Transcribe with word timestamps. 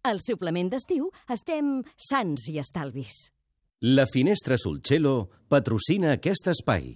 Al 0.00 0.16
suplement 0.24 0.70
d'estiu 0.72 1.10
estem 1.28 1.82
sants 2.00 2.46
i 2.48 2.56
estalvis. 2.62 3.26
La 3.84 4.06
Finestra 4.08 4.56
Solcello 4.56 5.28
patrocina 5.52 6.14
aquest 6.16 6.48
espai. 6.48 6.86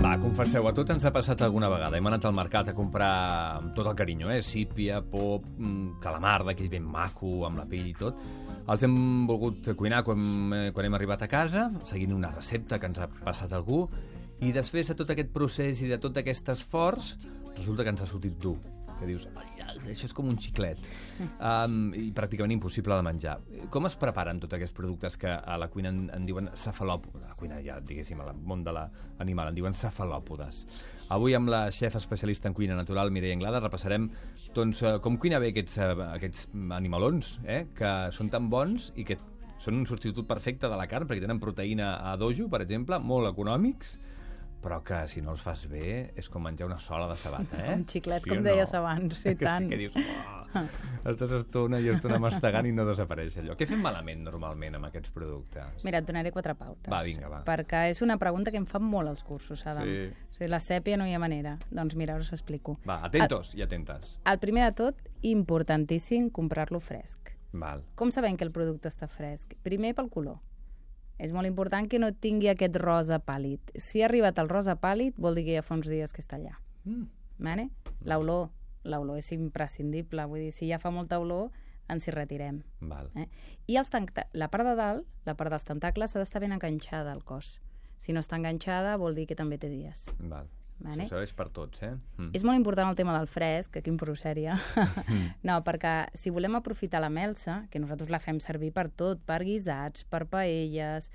Va, 0.00 0.16
confesseu, 0.16 0.64
a 0.64 0.72
tots 0.72 0.96
ens 0.96 1.04
ha 1.04 1.12
passat 1.12 1.44
alguna 1.44 1.68
vegada. 1.68 2.00
Hem 2.00 2.08
anat 2.08 2.24
al 2.24 2.36
mercat 2.40 2.72
a 2.72 2.76
comprar 2.76 3.12
amb 3.58 3.76
tot 3.76 3.92
el 3.92 3.98
carinyo, 4.00 4.32
eh? 4.32 4.40
Sípia, 4.40 5.02
pop, 5.04 5.44
mm, 5.58 6.00
calamar 6.00 6.38
d'aquell 6.48 6.72
ben 6.72 6.88
maco, 6.88 7.42
amb 7.44 7.60
la 7.60 7.68
pell 7.68 7.92
i 7.92 7.98
tot. 8.00 8.16
Els 8.70 8.82
hem 8.86 8.96
volgut 9.26 9.72
cuinar 9.78 10.02
quan, 10.06 10.20
eh, 10.54 10.70
quan 10.72 10.86
hem 10.86 10.94
arribat 10.94 11.22
a 11.22 11.28
casa, 11.28 11.70
seguint 11.84 12.12
una 12.14 12.30
recepta 12.30 12.78
que 12.78 12.86
ens 12.86 12.98
ha 12.98 13.08
passat 13.08 13.52
algú, 13.52 13.88
i 14.40 14.52
després 14.52 14.88
de 14.88 14.94
tot 14.98 15.10
aquest 15.10 15.32
procés 15.34 15.82
i 15.82 15.90
de 15.90 15.98
tot 15.98 16.16
aquest 16.16 16.48
esforç, 16.54 17.16
resulta 17.56 17.82
que 17.82 17.90
ens 17.90 18.02
ha 18.02 18.06
sortit 18.06 18.38
dur 18.38 18.56
que 19.02 19.06
dius, 19.06 19.26
"Ai, 19.34 19.48
això 19.90 20.06
és 20.06 20.14
com 20.14 20.28
un 20.30 20.38
xiclet, 20.38 20.78
um, 21.50 21.92
i 21.98 22.12
pràcticament 22.14 22.54
impossible 22.54 22.94
de 22.94 23.02
menjar. 23.02 23.36
Com 23.74 23.88
es 23.88 23.96
preparen 23.98 24.40
tots 24.42 24.54
aquests 24.54 24.76
productes 24.76 25.18
que 25.18 25.32
a 25.32 25.58
la 25.58 25.68
cuina 25.72 25.90
en, 25.90 26.04
en 26.14 26.26
diuen 26.28 26.50
cefalòpodes? 26.54 27.26
A 27.26 27.34
la 27.34 27.38
cuina, 27.38 27.60
ja, 27.64 27.80
diguéssim, 27.80 28.20
al 28.22 28.36
món 28.38 28.62
de 28.64 28.76
l'animal, 28.76 29.50
en 29.50 29.58
diuen 29.58 29.74
cefalòpodes. 29.74 30.62
Avui 31.12 31.34
amb 31.36 31.50
la 31.52 31.66
xef 31.76 31.98
especialista 31.98 32.48
en 32.48 32.54
cuina 32.56 32.76
natural, 32.78 33.10
Mireia 33.12 33.34
Anglada, 33.36 33.58
repassarem 33.60 34.06
doncs, 34.56 34.78
eh, 34.80 34.94
com 35.04 35.18
cuina 35.20 35.40
bé 35.42 35.50
aquests, 35.52 35.76
eh, 35.76 35.88
aquests 36.06 36.46
animalons, 36.72 37.34
eh, 37.44 37.66
que 37.76 37.90
són 38.16 38.30
tan 38.32 38.48
bons 38.48 38.92
i 38.96 39.04
que 39.04 39.18
són 39.60 39.82
un 39.82 39.86
substitut 39.86 40.26
perfecte 40.26 40.70
de 40.72 40.78
la 40.78 40.86
carn, 40.88 41.06
perquè 41.06 41.20
tenen 41.20 41.40
proteïna 41.42 41.98
a 42.00 42.16
dojo, 42.16 42.48
per 42.48 42.62
exemple, 42.64 42.98
molt 42.98 43.28
econòmics, 43.28 43.98
però 44.62 44.78
que 44.86 45.00
si 45.10 45.20
no 45.24 45.34
els 45.34 45.42
fas 45.42 45.64
bé 45.70 46.12
és 46.18 46.28
com 46.30 46.44
menjar 46.46 46.68
una 46.68 46.78
sola 46.80 47.08
de 47.10 47.16
sabata, 47.18 47.58
eh? 47.64 47.74
Un 47.78 47.84
xiclet, 47.88 48.22
Sí 48.24 48.30
com 48.30 48.44
deies 48.46 48.72
no? 48.72 48.78
abans, 48.80 49.18
sí, 49.22 49.34
que 49.34 49.44
tant. 49.44 49.66
Sí 49.66 49.72
que 49.72 49.80
dius, 49.80 49.96
oh, 49.98 50.64
estàs 51.10 51.34
estona 51.40 51.80
i 51.82 51.90
estona 51.92 52.20
mastegant 52.22 52.68
i 52.68 52.74
no 52.76 52.86
desapareix 52.88 53.38
allò. 53.42 53.56
Què 53.58 53.68
fem 53.68 53.82
malament 53.82 54.22
normalment 54.26 54.78
amb 54.78 54.88
aquests 54.90 55.12
productes? 55.14 55.82
Mira, 55.86 56.02
et 56.02 56.08
donaré 56.08 56.32
quatre 56.34 56.54
pautes. 56.58 56.90
Va, 56.92 57.02
vinga, 57.06 57.30
va. 57.32 57.42
Perquè 57.48 57.88
és 57.92 58.02
una 58.06 58.18
pregunta 58.22 58.54
que 58.54 58.60
em 58.62 58.68
fan 58.70 58.86
molt 58.86 59.10
als 59.12 59.24
cursos, 59.26 59.66
Adam. 59.66 59.88
Sí. 59.88 60.12
O 60.30 60.38
sigui, 60.38 60.50
la 60.52 60.62
sèpia 60.62 60.96
no 61.00 61.08
hi 61.08 61.16
ha 61.16 61.20
manera. 61.22 61.56
Doncs 61.70 61.98
mira, 61.98 62.16
us 62.20 62.32
explico. 62.32 62.78
Va, 62.88 63.00
atentos 63.06 63.52
i 63.58 63.66
atentes. 63.66 64.16
El 64.28 64.40
primer 64.42 64.70
de 64.70 64.78
tot, 64.84 65.04
importantíssim, 65.26 66.30
comprar-lo 66.30 66.80
fresc. 66.80 67.34
Val. 67.52 67.82
Com 68.00 68.10
sabem 68.14 68.38
que 68.40 68.46
el 68.46 68.52
producte 68.54 68.88
està 68.88 69.08
fresc? 69.10 69.58
Primer 69.66 69.92
pel 69.98 70.08
color. 70.08 70.40
És 71.22 71.30
molt 71.30 71.46
important 71.46 71.86
que 71.86 72.00
no 72.02 72.10
tingui 72.12 72.50
aquest 72.50 72.76
rosa 72.82 73.20
pàl·lid. 73.22 73.72
Si 73.78 74.02
ha 74.02 74.08
arribat 74.08 74.40
el 74.42 74.50
rosa 74.50 74.74
pàl·lid, 74.82 75.14
vol 75.22 75.38
dir 75.38 75.46
que 75.46 75.54
ja 75.54 75.62
fa 75.62 75.76
uns 75.78 75.86
dies 75.90 76.12
que 76.12 76.22
està 76.24 76.38
allà. 76.40 76.56
Mm. 76.82 77.04
Vale? 77.46 77.68
L'olor, 78.10 78.48
l'olor 78.82 79.20
és 79.20 79.30
imprescindible. 79.36 80.26
Vull 80.30 80.48
dir, 80.48 80.54
si 80.54 80.70
ja 80.70 80.80
fa 80.82 80.90
molta 80.90 81.20
olor, 81.22 81.52
ens 81.92 82.08
hi 82.08 82.14
retirem. 82.14 82.62
Val. 82.80 83.10
Eh? 83.14 83.28
I 83.70 83.78
els 83.78 83.92
la 84.32 84.50
part 84.50 84.66
de 84.66 84.74
dalt, 84.78 85.06
la 85.26 85.36
part 85.38 85.54
dels 85.54 85.68
tentacles, 85.68 86.16
ha 86.16 86.22
d'estar 86.22 86.42
ben 86.42 86.56
enganxada 86.58 87.12
al 87.12 87.22
cos. 87.22 87.60
Si 88.02 88.12
no 88.12 88.20
està 88.20 88.34
enganxada, 88.40 88.96
vol 88.98 89.14
dir 89.14 89.28
que 89.30 89.38
també 89.38 89.58
té 89.62 89.70
dies. 89.70 90.08
Val. 90.18 90.50
Vale? 90.82 91.04
Això 91.04 91.20
és 91.22 91.32
per 91.36 91.48
tots, 91.54 91.82
eh? 91.86 91.92
Mm. 92.18 92.32
És 92.34 92.42
molt 92.42 92.58
important 92.58 92.88
el 92.90 92.96
tema 92.98 93.14
del 93.16 93.28
fresc, 93.30 93.76
aquí 93.78 93.90
en 93.90 93.98
sèria. 94.16 94.58
no, 95.48 95.60
perquè 95.62 96.08
si 96.14 96.30
volem 96.30 96.56
aprofitar 96.56 97.00
la 97.00 97.10
melsa, 97.10 97.66
que 97.70 97.78
nosaltres 97.78 98.10
la 98.10 98.18
fem 98.18 98.40
servir 98.40 98.72
per 98.72 98.88
tot, 98.90 99.20
per 99.24 99.42
guisats, 99.44 100.04
per 100.04 100.26
paelles, 100.26 101.10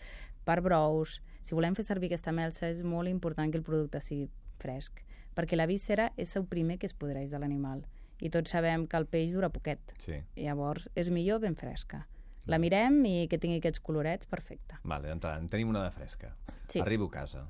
per 0.46 0.62
brous, 0.62 1.20
si 1.44 1.56
volem 1.56 1.76
fer 1.76 1.84
servir 1.84 2.10
aquesta 2.10 2.32
melsa 2.32 2.68
és 2.68 2.84
molt 2.84 3.08
important 3.08 3.52
que 3.52 3.60
el 3.60 3.64
producte 3.64 4.02
sigui 4.04 4.30
fresc, 4.60 5.04
perquè 5.36 5.56
la 5.56 5.68
víscera 5.68 6.10
és 6.18 6.36
el 6.36 6.46
primer 6.46 6.76
que 6.78 6.88
es 6.90 6.94
podreix 6.94 7.32
de 7.32 7.40
l'animal. 7.40 7.86
I 8.20 8.32
tots 8.34 8.52
sabem 8.52 8.88
que 8.90 8.98
el 8.98 9.06
peix 9.06 9.32
dura 9.36 9.52
poquet. 9.54 9.94
Sí. 10.02 10.18
Llavors, 10.36 10.90
és 10.98 11.12
millor 11.14 11.40
ben 11.44 11.56
fresca. 11.56 12.06
La 12.48 12.58
mirem 12.60 13.00
i 13.06 13.28
que 13.30 13.38
tingui 13.40 13.62
aquests 13.62 13.84
colorets, 13.84 14.28
perfecte. 14.28 14.80
Vale, 14.84 15.08
d'entrada, 15.12 15.40
en 15.40 15.48
tenim 15.52 15.70
una 15.72 15.84
de 15.84 15.92
fresca. 15.92 16.34
Sí. 16.68 16.82
Arribo 16.82 17.08
a 17.12 17.16
casa. 17.20 17.46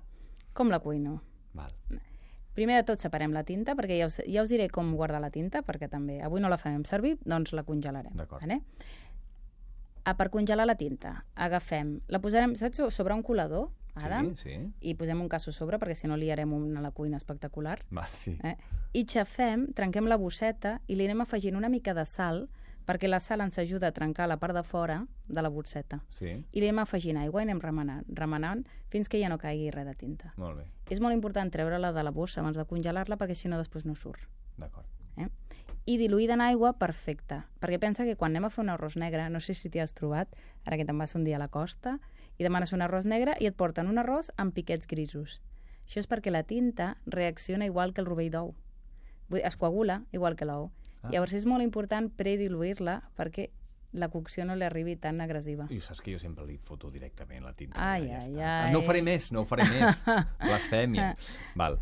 Com 0.58 0.74
la 0.74 0.82
cuino? 0.84 1.20
Val. 1.58 1.74
Primer 2.58 2.80
de 2.80 2.86
tot 2.88 3.04
separem 3.04 3.34
la 3.36 3.44
tinta, 3.46 3.76
perquè 3.78 4.00
ja 4.00 4.08
us, 4.10 4.16
ja 4.26 4.42
us 4.42 4.50
diré 4.50 4.66
com 4.74 4.96
guardar 4.98 5.20
la 5.22 5.30
tinta, 5.30 5.62
perquè 5.66 5.90
també 5.92 6.22
avui 6.26 6.42
no 6.42 6.50
la 6.50 6.58
farem 6.58 6.86
servir, 6.90 7.18
doncs 7.26 7.54
la 7.54 7.62
congelarem. 7.68 8.16
D'acord. 8.18 8.42
Vale? 8.42 8.62
Ah, 10.08 10.16
per 10.18 10.30
congelar 10.32 10.66
la 10.66 10.78
tinta, 10.80 11.26
agafem, 11.36 11.98
la 12.08 12.22
posarem, 12.24 12.56
saps, 12.56 12.80
sobre 12.96 13.14
un 13.14 13.22
colador, 13.28 13.68
Adam, 13.98 14.30
Sí, 14.38 14.54
sí. 14.54 14.72
i 14.82 14.94
posem 14.96 15.20
un 15.20 15.28
casso 15.28 15.52
sobre, 15.52 15.80
perquè 15.82 15.96
si 15.98 16.08
no 16.08 16.16
liarem 16.18 16.52
una 16.54 16.80
a 16.80 16.84
la 16.84 16.92
cuina 16.92 17.18
espectacular. 17.18 17.80
Va, 17.92 18.06
sí. 18.08 18.38
Eh? 18.46 18.56
I 18.94 19.04
xafem, 19.10 19.68
trenquem 19.74 20.08
la 20.08 20.18
bosseta 20.22 20.78
i 20.88 20.96
li 20.96 21.06
anem 21.10 21.22
afegint 21.26 21.58
una 21.58 21.70
mica 21.70 21.94
de 21.98 22.06
sal, 22.06 22.44
perquè 22.88 23.10
la 23.10 23.20
sal 23.20 23.44
ens 23.44 23.58
ajuda 23.60 23.90
a 23.92 23.96
trencar 23.96 24.30
la 24.32 24.38
part 24.40 24.56
de 24.56 24.64
fora 24.64 25.02
de 25.28 25.42
la 25.44 25.50
bosseta. 25.52 26.00
Sí, 26.10 26.32
I 26.52 26.62
li 26.62 26.70
anem 26.70 26.80
afegint 26.86 27.20
aigua 27.20 27.42
i 27.44 27.48
anem 27.48 27.60
remenant, 27.60 28.06
remenant 28.16 28.64
fins 28.90 29.12
que 29.12 29.20
ja 29.20 29.30
no 29.30 29.38
caigui 29.38 29.70
res 29.76 29.86
de 29.86 29.96
tinta. 29.96 30.34
molt 30.38 30.58
bé. 30.62 30.68
És 30.90 31.02
molt 31.04 31.14
important 31.14 31.52
treure-la 31.52 31.92
de 31.92 32.04
la 32.04 32.12
bossa 32.16 32.40
abans 32.40 32.56
de 32.58 32.66
congelar-la 32.66 33.18
perquè 33.18 33.36
si 33.36 33.52
no 33.52 33.58
després 33.60 33.86
no 33.86 33.96
surt. 33.96 34.24
D'acord. 34.58 34.88
Eh? 35.18 35.28
I 35.86 35.98
diluïda 35.98 36.34
en 36.36 36.42
aigua, 36.42 36.74
perfecte. 36.80 37.44
Perquè 37.60 37.80
pensa 37.80 38.06
que 38.06 38.16
quan 38.16 38.32
anem 38.32 38.46
a 38.46 38.50
fer 38.50 38.64
un 38.64 38.70
arròs 38.70 38.96
negre, 38.96 39.30
no 39.30 39.40
sé 39.40 39.54
si 39.54 39.70
t'hi 39.70 39.80
has 39.80 39.94
trobat, 39.94 40.28
ara 40.66 40.78
que 40.78 40.86
te'n 40.86 40.98
vas 40.98 41.16
un 41.16 41.24
dia 41.24 41.36
a 41.36 41.40
la 41.40 41.48
costa, 41.48 42.00
i 42.38 42.44
demanes 42.44 42.74
un 42.74 42.82
arròs 42.82 43.06
negre 43.06 43.36
i 43.40 43.48
et 43.48 43.56
porten 43.56 43.88
un 43.88 43.98
arròs 43.98 44.32
amb 44.38 44.54
piquets 44.54 44.88
grisos. 44.88 45.40
Això 45.88 46.00
és 46.04 46.08
perquè 46.08 46.32
la 46.32 46.44
tinta 46.44 46.98
reacciona 47.06 47.66
igual 47.66 47.94
que 47.94 48.02
el 48.02 48.08
rovell 48.08 48.32
d'ou. 48.32 48.56
Es 49.44 49.56
coagula 49.56 50.04
igual 50.12 50.36
que 50.36 50.46
l'ou. 50.46 50.70
Ah. 51.08 51.10
Ah. 51.10 51.16
Llavors 51.16 51.34
és 51.40 51.46
molt 51.50 51.64
important 51.66 52.12
prediluir-la 52.20 53.00
perquè 53.18 53.50
la 53.98 54.10
cocció 54.14 54.44
no 54.46 54.56
li 54.56 54.66
arribi 54.68 54.96
tan 55.00 55.22
agressiva. 55.24 55.66
I 55.74 55.80
saps 55.82 56.02
que 56.04 56.12
jo 56.14 56.20
sempre 56.20 56.46
li 56.46 56.58
foto 56.62 56.92
directament 56.92 57.46
la 57.48 57.54
tinta. 57.58 57.80
Ai, 57.80 58.10
ja 58.12 58.20
ai, 58.20 58.32
està. 58.34 58.56
ai. 58.68 58.74
No 58.76 58.80
ho 58.84 58.86
faré 58.86 59.02
més, 59.02 59.32
no 59.32 59.42
ho 59.42 59.46
faré 59.48 59.64
més. 59.72 60.04
Blasfèmia. 60.44 61.14
Val. 61.56 61.80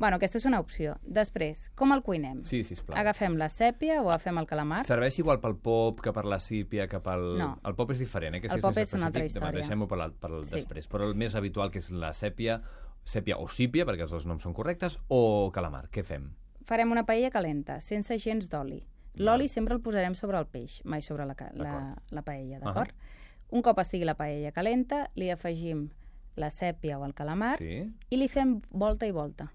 Bueno, 0.00 0.16
aquesta 0.16 0.38
és 0.40 0.46
una 0.48 0.60
opció. 0.62 0.94
Després, 1.04 1.66
com 1.76 1.92
el 1.92 2.00
cuinem? 2.00 2.38
Sí, 2.48 2.62
sisplau. 2.64 2.96
Agafem 2.96 3.34
la 3.36 3.50
sèpia 3.52 3.98
o 4.00 4.08
agafem 4.08 4.38
el 4.40 4.46
calamar? 4.48 4.78
Serveix 4.88 5.18
igual 5.20 5.40
pel 5.42 5.58
pop 5.60 6.00
que 6.00 6.12
per 6.16 6.24
la 6.24 6.38
sípia, 6.40 6.86
que 6.88 7.02
pel... 7.04 7.34
No. 7.36 7.50
El 7.68 7.76
pop 7.76 7.90
és 7.92 8.00
diferent, 8.00 8.38
eh? 8.38 8.40
Que 8.40 8.48
si 8.48 8.56
El 8.56 8.62
pop 8.64 8.72
més 8.76 8.88
és 8.88 8.96
una 8.96 9.10
altra 9.10 9.26
història. 9.28 9.58
Deixem-ho 9.60 9.88
per, 9.90 9.98
la, 10.00 10.08
per 10.08 10.30
el 10.32 10.46
Sí. 10.46 10.54
després. 10.54 10.88
Però 10.88 11.04
el 11.04 11.12
més 11.20 11.34
habitual, 11.36 11.68
que 11.70 11.82
és 11.84 11.90
la 11.92 12.14
sèpia, 12.16 12.62
sèpia 13.04 13.36
o 13.36 13.48
sípia, 13.48 13.84
perquè 13.84 14.06
els 14.08 14.14
dos 14.16 14.24
noms 14.24 14.42
són 14.42 14.54
correctes, 14.56 14.96
o 15.08 15.50
calamar. 15.52 15.90
Què 15.92 16.02
fem? 16.02 16.30
Farem 16.70 16.92
una 16.94 17.02
paella 17.02 17.32
calenta, 17.34 17.80
sense 17.82 18.14
gens 18.22 18.46
d'oli. 18.50 18.78
L'oli 19.18 19.48
sempre 19.50 19.74
el 19.74 19.80
posarem 19.82 20.14
sobre 20.14 20.38
el 20.38 20.46
peix, 20.46 20.76
mai 20.86 21.02
sobre 21.02 21.24
la, 21.26 21.34
la, 21.58 21.72
la 22.14 22.22
paella, 22.22 22.60
d'acord? 22.62 22.94
Un 23.50 23.64
cop 23.66 23.80
estigui 23.82 24.06
la 24.06 24.14
paella 24.14 24.52
calenta, 24.54 25.08
li 25.18 25.32
afegim 25.34 25.88
la 26.38 26.52
sèpia 26.54 27.00
o 27.00 27.04
el 27.08 27.14
calamar 27.18 27.56
Sí? 27.58 27.80
i 27.90 28.16
li 28.20 28.28
fem 28.30 28.60
volta 28.70 29.08
i 29.08 29.10
volta. 29.10 29.48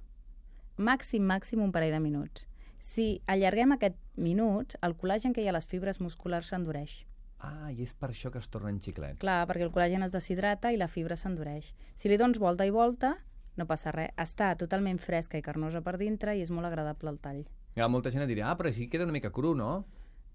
Màxim, 0.76 1.24
màxim 1.24 1.62
un 1.64 1.72
parell 1.72 1.96
de 1.96 2.02
minuts. 2.04 2.50
Si 2.84 3.22
allarguem 3.32 3.72
aquest 3.78 3.96
minuts, 4.20 4.76
el 4.84 4.98
col·làgen 5.00 5.32
que 5.32 5.40
hi 5.42 5.48
ha 5.48 5.54
a 5.54 5.56
les 5.56 5.66
fibres 5.72 6.02
musculars 6.04 6.52
s'endureix. 6.52 6.98
Ah, 7.40 7.72
i 7.72 7.80
és 7.86 7.94
per 7.96 8.10
això 8.12 8.28
que 8.34 8.42
es 8.44 8.50
tornen 8.52 8.82
xiclets. 8.84 9.22
Clar, 9.24 9.46
perquè 9.48 9.64
el 9.64 9.72
col·làgen 9.72 10.04
es 10.04 10.12
deshidrata 10.12 10.74
i 10.76 10.78
la 10.82 10.90
fibra 10.92 11.16
s'endureix. 11.16 11.72
Si 11.96 12.12
li 12.12 12.20
dones 12.20 12.44
volta 12.44 12.68
i 12.68 12.76
volta, 12.76 13.16
no 13.58 13.66
passa 13.66 13.92
res. 13.92 14.12
Està 14.18 14.56
totalment 14.58 15.00
fresca 15.00 15.38
i 15.38 15.42
carnosa 15.42 15.82
per 15.82 15.98
dintre 15.98 16.36
i 16.38 16.42
és 16.42 16.52
molt 16.52 16.68
agradable 16.68 17.10
el 17.10 17.20
tall. 17.20 17.46
Ha 17.76 17.88
molta 17.88 18.10
gent 18.12 18.24
que 18.24 18.30
dirà, 18.34 18.50
ah, 18.52 18.56
però 18.58 18.68
així 18.72 18.88
queda 18.88 19.04
una 19.04 19.14
mica 19.16 19.32
cru, 19.32 19.54
no? 19.56 19.86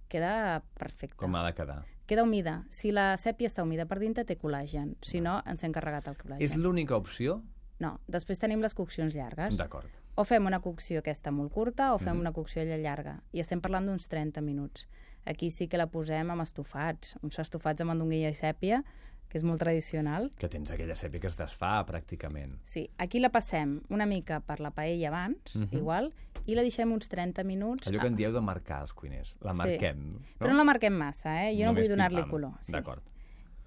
Queda 0.08 0.62
perfecte. 0.78 1.16
Com 1.16 1.34
ha 1.38 1.44
de 1.46 1.54
quedar. 1.54 1.84
Queda 2.06 2.24
humida. 2.26 2.64
Si 2.68 2.90
la 2.90 3.12
sèpia 3.16 3.46
està 3.46 3.62
humida 3.62 3.86
per 3.86 4.00
dintre, 4.02 4.24
té 4.26 4.36
col·làgen. 4.36 4.96
Si 5.06 5.20
no, 5.22 5.38
ens 5.46 5.62
hem 5.62 5.72
carregat 5.72 6.08
el 6.10 6.16
col·làgen. 6.18 6.42
És 6.42 6.56
l'única 6.58 6.96
opció? 6.98 7.40
No, 7.80 7.94
després 8.10 8.38
tenim 8.42 8.60
les 8.60 8.74
coccions 8.74 9.14
llargues. 9.14 9.56
D'acord. 9.56 9.86
O 10.18 10.24
fem 10.26 10.44
una 10.44 10.58
cocció 10.60 10.98
aquesta 11.00 11.30
molt 11.30 11.52
curta 11.54 11.94
o 11.94 11.98
fem 11.98 12.12
Mhm. 12.14 12.20
una 12.20 12.32
cocció 12.32 12.60
allà 12.62 12.76
llarga. 12.82 13.22
I 13.32 13.40
estem 13.40 13.60
parlant 13.60 13.86
d'uns 13.86 14.08
30 14.08 14.40
minuts. 14.42 14.88
Aquí 15.24 15.50
sí 15.50 15.68
que 15.68 15.78
la 15.78 15.86
posem 15.86 16.30
amb 16.30 16.42
estofats. 16.42 17.16
Uns 17.22 17.38
estofats 17.38 17.80
amb 17.80 17.92
andonguilla 17.92 18.28
i 18.30 18.34
sèpia, 18.34 18.82
que 19.30 19.38
és 19.38 19.44
molt 19.46 19.60
tradicional. 19.62 20.32
Que 20.36 20.48
tens 20.50 20.70
aquella 20.74 20.96
sèpia 20.98 21.20
que 21.22 21.28
es 21.30 21.38
desfà, 21.38 21.78
pràcticament. 21.86 22.58
Sí, 22.66 22.88
aquí 22.98 23.20
la 23.22 23.30
passem 23.30 23.78
una 23.88 24.04
mica 24.04 24.40
per 24.40 24.58
la 24.60 24.72
paella 24.72 25.08
abans, 25.08 25.54
Mhm. 25.56 25.68
igual, 25.72 26.12
i 26.46 26.54
la 26.56 26.62
deixem 26.62 26.90
uns 26.92 27.08
30 27.08 27.44
minuts. 27.44 27.86
Allò 27.88 28.00
que 28.00 28.08
en 28.08 28.16
dieu 28.16 28.32
de 28.32 28.40
marcar 28.40 28.82
els 28.82 28.92
cuiners. 28.92 29.36
La 29.40 29.52
Sí. 29.52 29.56
marquem. 29.56 30.12
No? 30.14 30.20
Però 30.40 30.50
no 30.50 30.56
la 30.58 30.64
marquem 30.64 30.92
massa, 30.92 31.46
eh? 31.48 31.54
Jo 31.54 31.60
no 31.66 31.72
Només 31.72 31.84
vull 31.88 31.96
donar-li 31.96 32.28
color. 32.28 32.52
Sí. 32.60 32.72
D'acord. 32.72 33.02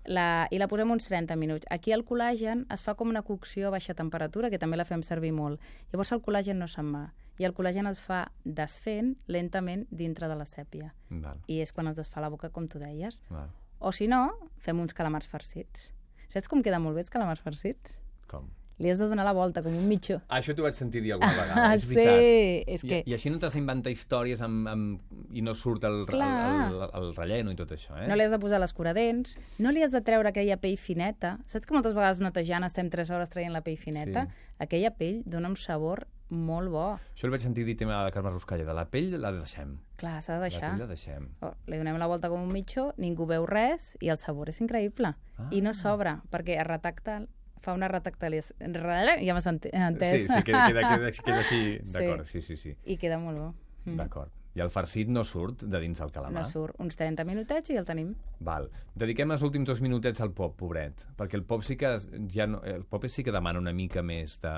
La, 0.06 0.50
I 0.51 0.57
la 0.60 0.68
posem 0.68 0.92
uns 0.92 1.06
30 1.06 1.38
minuts. 1.38 1.66
Aquí 1.71 1.94
el 1.94 2.04
col·làgen 2.04 2.66
es 2.74 2.81
fa 2.83 2.95
com 2.95 3.07
una 3.07 3.21
cocció 3.21 3.68
a 3.68 3.71
baixa 3.71 3.94
temperatura, 3.94 4.50
que 4.50 4.59
també 4.59 4.75
la 4.75 4.83
fem 4.83 5.01
servir 5.01 5.31
molt. 5.31 5.62
Llavors 5.94 6.12
el 6.12 6.21
col·làgen 6.21 6.56
no 6.59 6.68
se'n 6.68 6.94
va. 6.94 7.13
I 7.39 7.45
el 7.45 7.54
col·làgen 7.56 7.88
es 7.89 8.01
fa 8.01 8.31
desfent 8.44 9.16
lentament 9.27 9.88
dintre 9.92 10.27
de 10.27 10.36
la 10.36 10.44
sèpia. 10.44 10.94
Val. 11.09 11.39
I 11.48 11.62
és 11.62 11.71
quan 11.71 11.88
es 11.88 11.95
desfà 11.98 12.19
la 12.19 12.27
boca, 12.30 12.50
com 12.50 12.68
tu 12.68 12.80
deies. 12.80 13.21
Val. 13.30 13.50
O 13.83 13.91
si 13.91 14.07
no, 14.07 14.24
fem 14.63 14.80
uns 14.80 14.95
calamars 14.95 15.27
farcits. 15.27 15.89
Saps 16.31 16.47
com 16.50 16.63
queda 16.65 16.80
molt 16.81 16.95
bé 16.97 17.03
els 17.03 17.12
calamars 17.13 17.41
farcits? 17.44 17.97
Com? 18.31 18.47
Li 18.81 18.89
has 18.89 18.97
de 18.97 19.06
donar 19.06 19.21
la 19.27 19.35
volta, 19.38 19.62
com 19.62 19.75
un 19.77 19.83
mitjó. 19.85 20.15
Ah, 20.27 20.39
això 20.39 20.56
t'ho 20.57 20.63
vaig 20.65 20.74
sentir 20.74 21.03
dir 21.06 21.12
alguna 21.13 21.35
vegada, 21.38 21.65
Ah, 21.68 21.75
és 21.77 21.83
sí, 21.83 21.91
veritat. 21.94 22.71
és 22.74 22.83
I, 22.83 22.88
que... 22.89 23.01
I 23.06 23.13
així 23.13 23.30
no 23.30 23.38
t'has 23.44 23.53
d'inventar 23.53 23.91
històries 23.94 24.41
amb, 24.41 24.65
amb, 24.71 25.12
i 25.35 25.44
no 25.45 25.53
surt 25.53 25.85
el, 25.85 26.00
el, 26.09 26.24
el, 26.24 26.80
el, 26.89 27.12
relleno 27.19 27.53
i 27.53 27.59
tot 27.59 27.75
això, 27.75 27.94
eh? 28.01 28.07
No 28.09 28.18
li 28.18 28.25
has 28.25 28.33
de 28.33 28.39
posar 28.41 28.57
l'escuradents, 28.63 29.35
no 29.62 29.71
li 29.75 29.83
has 29.85 29.94
de 29.94 30.01
treure 30.01 30.31
aquella 30.31 30.57
pell 30.63 30.80
fineta. 30.81 31.35
Saps 31.45 31.69
que 31.69 31.77
moltes 31.77 31.94
vegades 31.94 32.24
netejant 32.24 32.65
estem 32.65 32.89
3 32.89 33.13
hores 33.13 33.30
traient 33.35 33.53
la 33.53 33.62
pell 33.62 33.77
fineta? 33.77 34.25
Sí. 34.25 34.50
Aquella 34.65 34.95
pell 34.97 35.21
dona 35.30 35.53
un 35.53 35.59
sabor 35.59 36.07
molt 36.33 36.69
bo. 36.74 36.85
Això 37.13 37.27
el 37.30 37.31
vaig 37.31 37.41
sentir 37.45 37.63
dir 37.65 37.75
tema 37.77 38.00
a 38.00 38.03
la 38.07 38.12
Carme 38.12 38.30
Ruscalla, 38.33 38.65
de 38.65 38.74
la 38.74 38.85
pell 38.89 39.13
la 39.21 39.31
deixem. 39.31 39.77
Clar, 39.97 40.18
s'ha 40.21 40.33
de 40.33 40.39
La 40.39 40.50
deixar. 40.50 40.71
pell 40.71 40.80
la 40.83 40.88
deixem. 40.88 41.30
Oh, 41.41 41.53
li 41.68 41.77
donem 41.77 41.97
la 42.01 42.07
volta 42.07 42.30
com 42.30 42.41
un 42.44 42.51
mitjó, 42.51 42.94
ningú 42.97 43.25
veu 43.30 43.45
res 43.45 43.94
i 44.01 44.09
el 44.09 44.18
sabor 44.18 44.50
és 44.50 44.59
increïble. 44.62 45.13
Ah. 45.38 45.47
I 45.51 45.62
no 45.62 45.74
sobra, 45.74 46.21
perquè 46.31 46.59
es 46.59 46.68
retacta, 46.68 47.21
fa 47.63 47.74
una 47.74 47.88
retactaliació... 47.88 48.56
Ja 48.59 49.33
m'has 49.33 49.47
entès? 49.47 50.21
Sí, 50.21 50.27
sí, 50.27 50.44
queda, 50.44 50.68
queda, 50.68 50.81
queda, 50.89 51.12
queda 51.25 51.39
així, 51.39 51.80
Sí. 51.85 51.91
d'acord, 51.94 52.25
sí, 52.25 52.41
sí, 52.41 52.57
sí. 52.57 52.75
I 52.83 52.97
queda 52.97 53.19
molt 53.19 53.38
bo. 53.39 53.53
Mm. 53.85 53.95
D'acord. 53.97 54.31
I 54.54 54.62
el 54.62 54.70
farcit 54.70 55.10
no 55.10 55.24
surt 55.26 55.64
de 55.66 55.80
dins 55.82 55.98
del 55.98 56.12
calamar? 56.14 56.44
No 56.44 56.50
surt. 56.50 56.78
Uns 56.84 56.98
30 57.00 57.26
minutets 57.26 57.74
i 57.74 57.78
el 57.80 57.88
tenim. 57.88 58.12
Val. 58.46 58.68
Dediquem 58.94 59.34
els 59.34 59.42
últims 59.46 59.70
dos 59.70 59.82
minutets 59.82 60.22
al 60.22 60.34
pop, 60.38 60.54
pobret, 60.60 61.08
perquè 61.18 61.40
el 61.40 61.46
pop 61.50 61.66
sí 61.66 61.78
que 61.80 61.96
ja 62.30 62.46
no, 62.50 62.62
el 62.62 62.86
pop 62.86 63.08
sí 63.10 63.26
que 63.26 63.34
demana 63.34 63.62
una 63.62 63.74
mica 63.74 64.04
més 64.06 64.38
de 64.44 64.54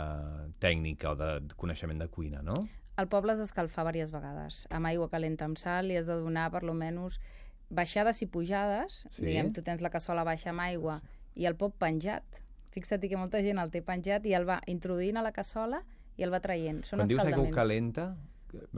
tècnica 0.60 1.14
o 1.14 1.16
de 1.20 1.30
coneixement 1.56 2.04
de 2.04 2.10
cuina, 2.12 2.44
no? 2.44 2.58
El 3.00 3.08
poble 3.12 3.34
has 3.34 3.40
d'escalfar 3.40 3.88
diverses 3.90 4.12
vegades. 4.16 4.62
Amb 4.72 4.92
aigua 4.92 5.10
calenta 5.12 5.48
amb 5.48 5.60
sal 5.60 5.88
li 5.88 5.98
has 6.00 6.08
de 6.12 6.20
donar 6.20 6.50
per 6.52 6.64
lo 6.68 6.76
menys 6.76 7.20
baixades 7.70 8.22
i 8.24 8.28
pujades. 8.32 9.04
Sí. 9.10 9.26
Diguem, 9.26 9.52
tu 9.56 9.64
tens 9.64 9.84
la 9.84 9.92
cassola 9.92 10.24
baixa 10.28 10.52
amb 10.52 10.64
aigua 10.64 11.00
i 11.36 11.48
el 11.48 11.58
pop 11.60 11.76
penjat. 11.80 12.24
Fixa't 12.76 13.04
que 13.08 13.20
molta 13.20 13.42
gent 13.44 13.60
el 13.60 13.72
té 13.72 13.82
penjat 13.84 14.26
i 14.28 14.36
el 14.36 14.48
va 14.48 14.60
introduint 14.72 15.18
a 15.18 15.24
la 15.24 15.32
cassola 15.36 15.82
i 16.16 16.24
el 16.28 16.32
va 16.32 16.42
traient. 16.44 16.84
Són 16.88 17.00
Quan 17.00 17.12
dius 17.12 17.24
aigua 17.24 17.52
calenta, 17.56 18.14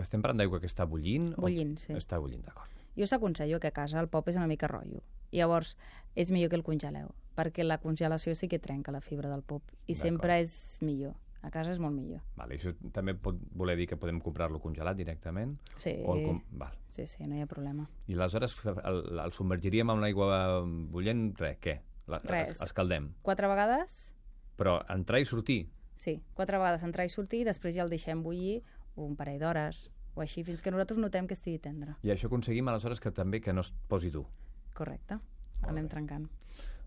estem 0.02 0.22
parlant 0.22 0.38
d'aigua 0.42 0.60
que 0.60 0.68
està 0.68 0.86
bullint? 0.88 1.34
o- 1.38 1.42
Bullint, 1.42 1.78
sí. 1.80 1.94
Està 1.94 2.20
bullint, 2.20 2.44
d'acord. 2.46 2.72
Jo 2.98 3.04
us 3.04 3.14
aconsello 3.14 3.60
que 3.60 3.68
a 3.68 3.72
casa 3.76 4.00
el 4.00 4.08
pop 4.10 4.28
és 4.30 4.36
una 4.36 4.48
mica 4.48 4.68
rotllo. 4.68 5.04
Llavors, 5.32 5.76
és 6.16 6.32
millor 6.32 6.50
que 6.50 6.56
el 6.56 6.64
congeleu, 6.64 7.10
perquè 7.36 7.64
la 7.64 7.78
congelació 7.80 8.34
sí 8.36 8.48
que 8.48 8.60
trenca 8.60 8.92
la 8.92 9.02
fibra 9.02 9.30
del 9.30 9.44
pop 9.44 9.62
i 9.86 9.94
sempre 9.96 10.40
és 10.42 10.80
millor. 10.82 11.14
A 11.44 11.52
casa 11.52 11.72
és 11.72 11.80
molt 11.80 11.94
millor. 11.94 12.20
Vale, 12.36 12.56
això 12.58 12.74
també 12.92 13.14
pot 13.14 13.38
voler 13.54 13.76
dir 13.78 13.86
que 13.88 13.96
podem 13.96 14.18
comprar-lo 14.20 14.60
congelat 14.60 14.98
directament? 14.98 15.54
Sí, 15.78 15.94
O 16.04 16.16
el 16.16 16.26
com... 16.26 16.42
Val. 16.52 16.74
sí, 16.90 17.06
sí, 17.08 17.24
no 17.28 17.36
hi 17.38 17.42
ha 17.42 17.46
problema. 17.48 17.88
I 18.08 18.16
aleshores 18.18 18.58
el, 18.66 19.20
el 19.20 19.32
submergiríem 19.32 19.90
amb 19.94 20.02
l'aigua 20.02 20.64
bullent, 20.66 21.36
res, 21.38 21.58
què? 21.62 21.78
La, 22.08 22.18
Res. 22.24 22.52
es- 22.56 22.62
Escaldem. 22.62 23.12
Quatre 23.22 23.48
vegades 23.48 24.16
Però 24.58 24.80
entrar 24.90 25.20
i 25.22 25.26
sortir? 25.26 25.68
Sí, 25.94 26.22
quatre 26.34 26.58
vegades 26.58 26.84
entrar 26.84 27.06
i 27.06 27.10
sortir 27.10 27.42
i 27.42 27.44
després 27.46 27.76
ja 27.76 27.84
el 27.84 27.90
deixem 27.94 28.24
bullir 28.24 28.64
un 28.98 29.16
parell 29.16 29.40
d'hores 29.40 29.88
o 30.18 30.22
així, 30.24 30.44
fins 30.44 30.64
que 30.66 30.72
nosaltres 30.74 30.98
notem 31.00 31.28
que 31.30 31.36
estigui 31.38 31.60
tendre. 31.62 31.94
I 32.04 32.10
això 32.14 32.26
aconseguim 32.28 32.68
aleshores 32.72 33.00
que 33.00 33.12
també 33.14 33.40
que 33.42 33.54
no 33.54 33.62
es 33.62 33.72
posi 33.88 34.10
dur. 34.10 34.26
Correcte. 34.74 35.20
Molt 35.62 35.70
Anem 35.72 35.86
bé. 35.86 35.90
trencant. 35.94 36.28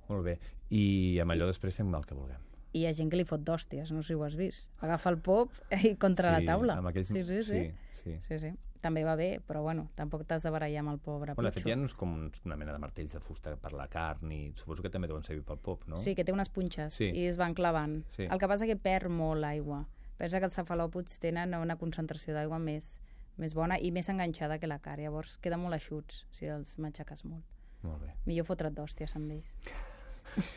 Molt 0.09 0.25
bé. 0.27 0.39
I 0.75 1.19
amb 1.23 1.31
allò 1.35 1.47
després 1.47 1.75
fem 1.79 1.93
el 1.95 2.07
que 2.07 2.15
vulguem. 2.19 2.43
I 2.73 2.83
hi 2.83 2.87
ha 2.87 2.93
gent 2.95 3.11
que 3.11 3.19
li 3.19 3.25
fot 3.27 3.43
d'hòsties, 3.47 3.91
no 3.95 4.03
sé 4.03 4.13
si 4.13 4.19
ho 4.19 4.25
has 4.27 4.35
vist. 4.39 4.69
Agafa 4.83 5.11
el 5.11 5.19
pop 5.19 5.51
i 5.87 5.95
contra 5.97 6.35
sí, 6.37 6.45
la 6.45 6.53
taula. 6.53 6.77
Amb 6.79 6.91
aquells... 6.91 7.09
Sí, 7.15 7.23
sí, 7.25 7.43
sí. 7.43 7.63
sí, 7.93 8.03
sí. 8.03 8.19
sí, 8.27 8.39
sí. 8.39 8.51
També 8.81 9.03
va 9.05 9.13
bé, 9.15 9.41
però 9.45 9.61
bueno, 9.63 9.89
tampoc 9.95 10.23
t'has 10.25 10.43
de 10.43 10.51
barallar 10.55 10.81
amb 10.81 10.95
el 10.95 10.99
pobre 11.05 11.35
Bueno, 11.37 11.51
de 11.51 11.53
fet, 11.53 11.63
pitxo. 11.63 11.69
hi 11.69 11.73
ha 11.75 11.77
uns, 11.83 11.95
com 11.95 12.15
una 12.47 12.57
mena 12.57 12.73
de 12.73 12.79
martells 12.81 13.13
de 13.13 13.21
fusta 13.21 13.53
per 13.61 13.75
la 13.77 13.87
carn 13.93 14.31
i 14.33 14.39
suposo 14.57 14.81
que 14.83 14.89
també 14.89 15.07
deuen 15.11 15.23
servir 15.23 15.43
pel 15.45 15.59
pop, 15.59 15.83
no? 15.87 15.99
Sí, 16.01 16.15
que 16.17 16.25
té 16.25 16.33
unes 16.33 16.49
punxes 16.49 16.95
Sí. 16.97 17.11
i 17.13 17.27
es 17.29 17.37
van 17.37 17.53
clavant. 17.55 17.99
Sí. 18.09 18.25
El 18.25 18.39
que 18.41 18.49
passa 18.49 18.65
que 18.67 18.77
perd 18.81 19.11
molt 19.13 19.45
aigua. 19.45 19.83
Pensa 20.21 20.41
que 20.41 20.51
els 20.51 20.59
cefalòpods 20.59 21.17
tenen 21.23 21.55
una 21.57 21.79
concentració 21.81 22.35
d'aigua 22.37 22.59
més, 22.61 22.99
més 23.41 23.55
bona 23.57 23.79
i 23.81 23.89
més 23.95 24.11
enganxada 24.13 24.59
que 24.61 24.69
la 24.69 24.77
carn. 24.85 25.01
Llavors 25.07 25.39
queden 25.41 25.63
molt 25.63 25.79
eixuts 25.79 26.27
si 26.37 26.51
els 26.53 26.77
matxaques 26.79 27.25
molt. 27.25 27.47
Molt 27.87 28.03
bé. 28.05 28.13
Millor 28.29 28.45
fotre't 28.45 28.77
d'hòsties 28.77 29.17
amb 29.17 29.33
ells. 29.33 29.55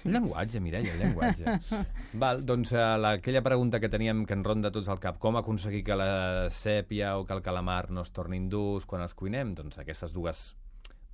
Un 0.06 0.12
llenguatge, 0.14 0.60
Mireia, 0.62 0.92
un 0.94 1.00
llenguatge. 1.00 1.54
Val, 2.22 2.44
doncs 2.46 2.74
uh, 2.76 2.98
la, 3.00 3.16
aquella 3.18 3.42
pregunta 3.42 3.80
que 3.80 3.90
teníem 3.90 4.26
que 4.28 4.36
en 4.36 4.44
ronda 4.46 4.70
tots 4.76 4.92
al 4.92 5.00
cap, 5.02 5.18
com 5.24 5.40
aconseguir 5.40 5.82
que 5.88 5.96
la 5.98 6.50
sèpia 6.54 7.16
o 7.18 7.24
que 7.26 7.34
el 7.34 7.42
calamar 7.42 7.88
no 7.90 8.04
es 8.04 8.12
tornin 8.14 8.50
durs 8.52 8.86
quan 8.86 9.02
els 9.02 9.16
cuinem? 9.18 9.56
Doncs 9.58 9.80
aquestes 9.82 10.14
dues 10.14 10.44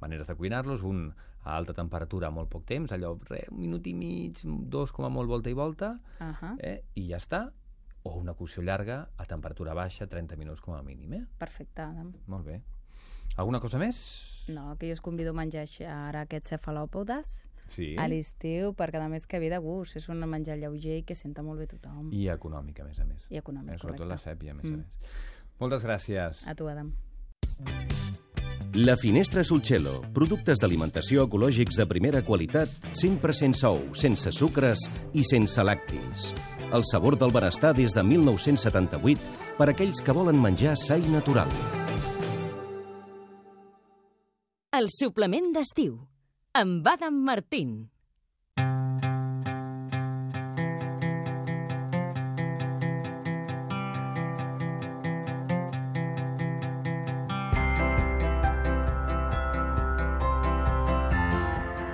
maneres 0.01 0.27
de 0.27 0.35
cuinar-los, 0.35 0.83
un 0.83 1.11
a 1.45 1.55
alta 1.55 1.73
temperatura 1.77 2.27
a 2.27 2.35
molt 2.35 2.49
poc 2.51 2.65
temps, 2.67 2.91
allò, 2.91 3.13
re, 3.29 3.45
un 3.53 3.61
minut 3.61 3.87
i 3.87 3.93
mig, 3.95 4.41
dos 4.43 4.91
com 4.91 5.07
a 5.07 5.13
molt 5.13 5.29
volta 5.31 5.53
i 5.53 5.55
volta, 5.55 5.99
Uh 6.19 6.33
-huh. 6.33 6.57
eh, 6.59 6.83
i 6.95 7.07
ja 7.07 7.17
està. 7.17 7.51
O 8.09 8.17
una 8.17 8.33
cocció 8.33 8.63
llarga 8.63 9.09
a 9.17 9.25
temperatura 9.29 9.73
baixa, 9.77 10.07
30 10.09 10.35
minuts 10.35 10.61
com 10.65 10.73
a 10.73 10.81
mínim, 10.81 11.13
eh? 11.13 11.25
Perfecte, 11.37 11.81
Adam. 11.83 12.13
Molt 12.27 12.45
bé. 12.47 12.61
Alguna 13.37 13.59
cosa 13.61 13.77
més? 13.77 13.99
No, 14.49 14.75
que 14.79 14.87
jo 14.89 14.93
us 14.97 15.01
convido 15.05 15.31
a 15.31 15.37
menjar 15.37 15.67
ara 15.85 16.21
aquests 16.25 16.49
cefalòpodes 16.55 17.45
Sí. 17.69 17.95
a 18.01 18.07
l'estiu, 18.09 18.73
perquè 18.73 18.97
a 18.97 19.07
més 19.07 19.27
que 19.27 19.37
ve 19.39 19.49
de 19.53 19.59
gust. 19.61 19.95
És 19.95 20.09
un 20.09 20.17
menjar 20.27 20.57
lleuger 20.57 20.97
i 20.97 21.03
que 21.03 21.13
senta 21.15 21.43
molt 21.43 21.59
bé 21.59 21.67
tothom. 21.67 22.09
I, 22.11 22.25
econòmic, 22.33 22.79
a 22.81 22.85
més 22.89 22.99
a 22.99 23.05
més. 23.05 23.27
I 23.29 23.37
econòmic, 23.37 23.75
eh, 23.75 23.77
Sobretot 23.77 24.07
correcte. 24.07 24.09
la 24.09 24.17
sèpia, 24.17 24.51
a 24.51 24.55
més 24.55 24.65
a 24.65 24.67
Mm. 24.69 24.77
més. 24.77 24.99
Moltes 25.59 25.85
gràcies. 25.85 26.47
A 26.47 26.55
tu, 26.55 26.67
Adam. 26.67 26.93
La 28.73 28.95
Finestra 28.95 29.41
Sulcello. 29.43 29.95
Productes 30.13 30.59
d'alimentació 30.61 31.23
ecològics 31.25 31.79
de 31.79 31.87
primera 31.89 32.19
qualitat, 32.21 32.69
sempre 32.93 33.33
sense 33.33 33.65
ou, 33.65 33.79
sense 33.97 34.29
sucres 34.29 34.83
i 35.17 35.23
sense 35.25 35.63
lactis. 35.65 36.35
El 36.69 36.85
sabor 36.85 37.17
del 37.17 37.33
benestar 37.33 37.73
des 37.73 37.97
de 37.97 38.03
1978 38.05 39.57
per 39.57 39.71
aquells 39.71 40.03
que 40.05 40.13
volen 40.13 40.37
menjar 40.37 40.75
sa 40.77 40.99
i 41.01 41.09
natural. 41.09 41.49
El 44.69 44.93
suplement 44.93 45.49
d'estiu. 45.55 46.03
Amb 46.53 46.85
Adam 46.93 47.17
Martín. 47.25 47.89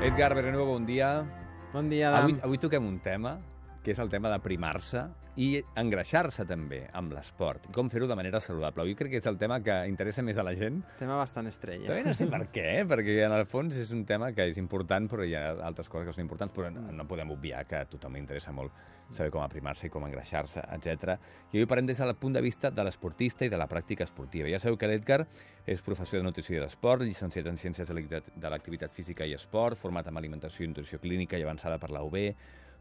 Edgar 0.06 0.36
Berenuevo, 0.38 0.78
bon 0.78 0.86
dia. 0.86 1.26
Bon 1.74 1.90
dia, 1.90 2.14
Adam. 2.14 2.30
Avui, 2.30 2.34
avui 2.46 2.58
toquem 2.62 2.86
un 2.86 3.00
tema, 3.02 3.40
que 3.86 3.94
és 3.94 4.02
el 4.02 4.10
tema 4.10 4.32
de 4.34 4.42
primar-se 4.42 5.04
i 5.38 5.60
engreixar-se 5.78 6.46
també 6.48 6.80
amb 6.96 7.12
l'esport. 7.14 7.68
Com 7.76 7.90
fer-ho 7.92 8.08
de 8.10 8.16
manera 8.18 8.40
saludable. 8.42 8.86
Jo 8.90 8.98
crec 8.98 9.12
que 9.14 9.20
és 9.22 9.28
el 9.30 9.38
tema 9.38 9.60
que 9.62 9.76
interessa 9.92 10.24
més 10.26 10.40
a 10.42 10.46
la 10.48 10.56
gent. 10.58 10.80
Tema 10.98 11.20
bastant 11.20 11.46
estrella. 11.52 11.90
També 11.92 12.06
no 12.08 12.16
sé 12.18 12.26
per 12.32 12.42
què, 12.56 12.66
eh? 12.80 12.86
perquè 12.90 13.20
en 13.28 13.36
el 13.36 13.46
fons 13.52 13.78
és 13.78 13.92
un 13.94 14.02
tema 14.10 14.32
que 14.34 14.48
és 14.50 14.58
important, 14.58 15.10
però 15.12 15.28
hi 15.28 15.36
ha 15.38 15.52
altres 15.68 15.92
coses 15.92 16.10
que 16.10 16.16
són 16.18 16.26
importants, 16.26 16.56
però 16.56 16.72
no, 16.74 17.06
podem 17.06 17.36
obviar 17.36 17.62
que 17.70 17.84
a 17.84 17.86
tothom 17.92 18.18
interessa 18.18 18.56
molt 18.56 18.74
saber 19.14 19.30
com 19.30 19.44
aprimar-se 19.46 19.86
i 19.86 19.94
com 19.94 20.08
engreixar-se, 20.08 20.66
etc. 20.80 21.20
I 21.52 21.60
avui 21.60 21.70
parlem 21.70 21.92
des 21.92 22.02
del 22.02 22.16
punt 22.18 22.34
de 22.34 22.42
vista 22.42 22.72
de 22.74 22.88
l'esportista 22.88 23.46
i 23.46 23.54
de 23.54 23.62
la 23.62 23.70
pràctica 23.70 24.08
esportiva. 24.08 24.50
Ja 24.50 24.58
sabeu 24.64 24.80
que 24.82 24.90
l'Edgar 24.90 25.28
és 25.68 25.86
professor 25.86 26.24
de 26.24 26.26
nutrició 26.26 26.58
i 26.58 26.64
d'esport, 26.64 27.06
llicenciat 27.06 27.46
en 27.52 27.62
Ciències 27.62 27.92
de 27.92 28.50
l'Activitat 28.50 28.96
Física 28.96 29.30
i 29.30 29.38
Esport, 29.38 29.78
format 29.78 30.10
en 30.10 30.18
Alimentació 30.18 30.66
i 30.66 30.74
Nutrició 30.74 30.98
Clínica 31.04 31.38
i 31.38 31.46
avançada 31.46 31.78
per 31.78 31.94
la 31.94 32.02
UB, 32.02 32.18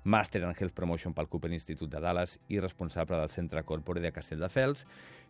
màster 0.05 0.43
en 0.45 0.53
Health 0.53 0.75
Promotion 0.77 1.15
pel 1.17 1.29
Cooper 1.33 1.51
Institut 1.53 1.91
de 1.91 2.01
Dallas 2.01 2.37
i 2.53 2.61
responsable 2.61 3.19
del 3.19 3.33
Centre 3.33 3.65
Corpore 3.65 4.03
de 4.05 4.13
Castelldefels. 4.13 4.85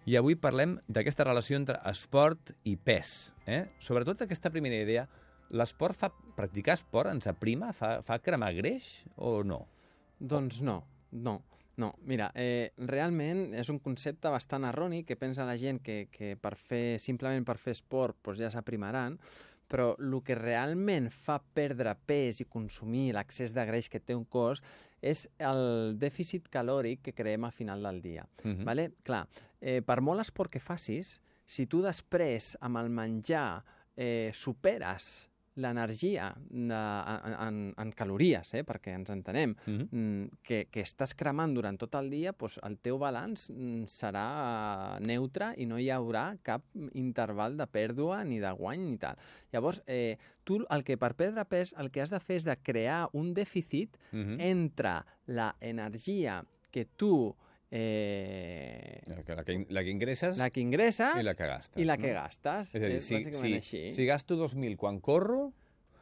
I 0.07 0.19
avui 0.19 0.37
parlem 0.37 0.77
d'aquesta 0.89 1.25
relació 1.25 1.57
entre 1.57 1.79
esport 1.91 2.53
i 2.69 2.77
pes. 2.77 3.33
Eh? 3.47 3.65
Sobretot 3.79 4.27
aquesta 4.27 4.53
primera 4.53 4.83
idea, 4.83 5.07
l'esport 5.55 5.99
fa... 5.99 6.11
Practicar 6.35 6.75
esport 6.75 7.13
ens 7.13 7.29
aprima? 7.31 7.71
Fa, 7.73 8.01
fa 8.03 8.19
cremar 8.19 8.51
greix 8.57 9.05
o 9.17 9.43
no? 9.47 9.65
Doncs 10.19 10.61
no, 10.67 10.81
no. 11.15 11.41
No, 11.77 11.89
mira, 12.07 12.29
eh, 12.39 12.71
realment 12.87 13.49
és 13.59 13.67
un 13.73 13.81
concepte 13.83 14.31
bastant 14.31 14.63
erroni 14.69 15.01
que 15.03 15.17
pensa 15.19 15.47
la 15.47 15.57
gent 15.59 15.81
que, 15.83 16.05
que 16.07 16.37
per 16.39 16.55
fer, 16.55 17.01
simplement 17.03 17.43
per 17.47 17.57
fer 17.59 17.75
esport 17.75 18.21
doncs 18.23 18.45
ja 18.45 18.51
s'aprimaran, 18.55 19.17
però 19.69 19.95
el 19.99 20.15
que 20.25 20.37
realment 20.39 21.11
fa 21.11 21.39
perdre 21.55 21.95
pes 22.07 22.41
i 22.41 22.49
consumir 22.51 23.13
l'accés 23.15 23.55
de 23.55 23.65
greix 23.67 23.89
que 23.89 24.01
té 24.01 24.15
un 24.15 24.25
cos 24.25 24.63
és 25.01 25.27
el 25.39 25.97
dèficit 26.01 26.49
calòric 26.49 27.03
que 27.05 27.13
creem 27.17 27.45
a 27.45 27.53
final 27.53 27.83
del 27.83 28.01
dia. 28.03 28.27
Uh 28.45 28.51
-huh. 28.51 28.65
Vale? 28.65 28.93
Clar, 29.03 29.27
eh, 29.61 29.83
per 29.83 30.01
molt 30.01 30.21
esport 30.21 30.51
que 30.51 30.61
facis, 30.61 31.21
si 31.47 31.67
tu 31.67 31.83
després, 31.83 32.57
amb 32.61 32.79
el 32.79 32.89
menjar, 32.89 33.65
eh, 33.97 34.31
superes 34.33 35.29
l'energia 35.57 36.35
de- 36.51 36.75
en, 36.75 37.35
en, 37.47 37.59
en 37.79 37.93
calories, 37.93 38.53
eh, 38.55 38.65
perquè 38.67 38.95
ens 38.95 39.11
entenem, 39.11 39.55
Mhm. 39.67 39.89
mm, 39.91 40.29
que, 40.43 40.67
que 40.71 40.83
estàs 40.83 41.15
cremant 41.15 41.55
durant 41.55 41.79
tot 41.79 41.95
el 41.95 42.11
dia, 42.11 42.33
doncs 42.33 42.59
el 42.67 42.79
teu 42.79 42.99
balanç 42.99 43.49
mm, 43.51 43.85
serà 43.87 44.99
eh, 44.99 45.01
neutre 45.07 45.53
i 45.57 45.67
no 45.67 45.79
hi 45.79 45.91
haurà 45.95 46.37
cap 46.43 46.63
interval 46.95 47.57
de 47.57 47.67
pèrdua 47.67 48.25
ni 48.25 48.41
de 48.41 48.51
guany 48.51 48.81
ni 48.91 48.99
tal. 48.99 49.17
Llavors, 49.53 49.83
eh, 49.87 50.17
tu 50.45 50.65
el 50.71 50.83
que 50.85 50.97
per 50.99 51.15
perdre 51.15 51.45
pes 51.45 51.75
el 51.79 51.91
que 51.91 52.03
has 52.03 52.11
de 52.11 52.21
fer 52.21 52.37
és 52.37 52.45
de 52.45 52.57
crear 52.57 53.09
un 53.13 53.33
dèficit 53.35 53.97
Mhm. 54.13 54.41
entre 54.41 55.03
la 55.27 55.55
energia 55.61 56.45
que 56.71 56.85
tu 56.85 57.35
eh, 57.71 59.03
La 59.07 59.23
que, 59.23 59.35
la, 59.35 59.45
que, 59.83 59.91
ingresses 59.91 60.39
la 60.39 60.51
que 60.51 60.61
ingresses 60.61 61.17
i 61.21 61.25
la 61.27 61.35
que 61.35 61.47
gastes. 61.47 61.81
i 61.81 61.85
la 61.85 61.97
no? 61.97 62.03
que 62.05 62.13
gastes. 62.13 62.75
És 62.75 62.83
a 62.83 62.87
dir, 62.87 62.97
és 63.01 63.05
si, 63.09 63.21
si, 63.33 63.53
així. 63.59 63.85
si 63.93 64.07
gasto 64.07 64.37
2.000 64.41 64.77
quan 64.81 65.01
corro, 65.01 65.53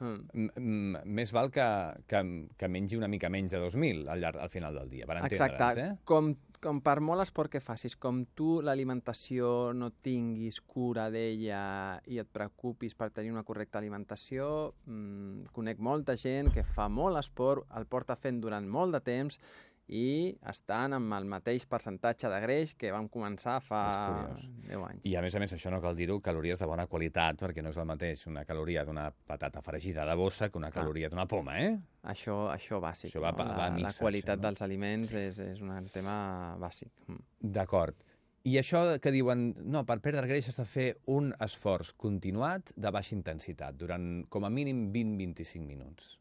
Mm. 0.02 0.96
més 1.06 1.30
val 1.30 1.46
que, 1.54 1.62
que, 2.10 2.20
que 2.58 2.66
mengi 2.66 2.96
una 2.98 3.06
mica 3.06 3.28
menys 3.30 3.52
de 3.52 3.60
2.000 3.62 4.08
al, 4.10 4.18
llarg, 4.18 4.40
al 4.42 4.48
final 4.50 4.74
del 4.74 4.88
dia, 4.90 5.06
per 5.06 5.20
entendre'ns, 5.20 5.52
Exacte. 5.54 5.84
eh? 5.84 5.92
Com, 6.04 6.32
com 6.58 6.80
per 6.82 6.96
molt 7.06 7.22
esport 7.22 7.52
que 7.52 7.60
facis, 7.62 7.94
com 7.94 8.24
tu 8.34 8.56
l'alimentació 8.66 9.70
no 9.78 9.92
tinguis 10.02 10.58
cura 10.66 11.04
d'ella 11.14 12.00
i 12.10 12.18
et 12.18 12.26
preocupis 12.34 12.96
per 12.98 13.12
tenir 13.14 13.30
una 13.30 13.44
correcta 13.46 13.78
alimentació, 13.78 14.72
mmm, 14.86 15.46
conec 15.54 15.78
molta 15.78 16.16
gent 16.18 16.50
que 16.50 16.64
fa 16.66 16.88
molt 16.90 17.22
esport, 17.22 17.68
el 17.78 17.86
porta 17.86 18.16
fent 18.18 18.40
durant 18.42 18.66
molt 18.66 18.98
de 18.98 19.04
temps 19.06 19.38
i 19.88 20.32
estan 20.48 20.94
amb 20.96 21.14
el 21.16 21.26
mateix 21.28 21.64
percentatge 21.68 22.30
de 22.30 22.38
greix 22.44 22.74
que 22.78 22.92
vam 22.94 23.08
començar 23.12 23.58
fa 23.64 23.80
És 23.88 23.96
curiós. 23.98 24.44
10 24.68 24.84
anys. 24.88 25.08
I 25.10 25.16
a 25.18 25.22
més 25.24 25.34
a 25.34 25.42
més, 25.42 25.54
això 25.56 25.72
no 25.74 25.80
cal 25.84 25.98
dir-ho, 25.98 26.20
calories 26.24 26.62
de 26.62 26.68
bona 26.70 26.86
qualitat, 26.86 27.40
perquè 27.42 27.64
no 27.64 27.72
és 27.74 27.80
el 27.82 27.88
mateix 27.90 28.26
una 28.30 28.44
caloria 28.48 28.86
d'una 28.88 29.08
patata 29.10 29.62
fregida 29.64 30.06
de 30.08 30.14
bossa 30.18 30.48
que 30.48 30.58
una 30.60 30.70
Clar. 30.70 30.84
caloria 30.84 31.10
d'una 31.12 31.26
poma, 31.26 31.58
eh? 31.60 31.74
Això, 32.12 32.46
això 32.52 32.80
bàsic. 32.82 33.10
Això 33.10 33.24
va 33.24 33.34
no? 33.34 33.42
va 33.42 33.66
a 33.66 33.74
la, 33.74 33.82
la 33.88 33.92
qualitat 33.98 34.40
no? 34.40 34.48
dels 34.48 34.64
aliments 34.64 35.12
és, 35.18 35.42
és 35.52 35.60
un 35.60 35.74
tema 35.92 36.16
bàsic. 36.62 36.92
Mm. 37.08 37.22
D'acord. 37.58 37.98
I 38.42 38.56
això 38.58 38.80
que 38.98 39.12
diuen, 39.14 39.52
no, 39.70 39.84
per 39.86 40.00
perdre 40.02 40.26
greix 40.26 40.48
has 40.50 40.58
de 40.58 40.64
fer 40.66 40.88
un 41.14 41.30
esforç 41.44 41.92
continuat 41.94 42.72
de 42.74 42.90
baixa 42.90 43.14
intensitat, 43.14 43.76
durant 43.78 44.24
com 44.28 44.42
a 44.42 44.50
mínim 44.50 44.88
20-25 44.94 45.62
minuts. 45.62 46.16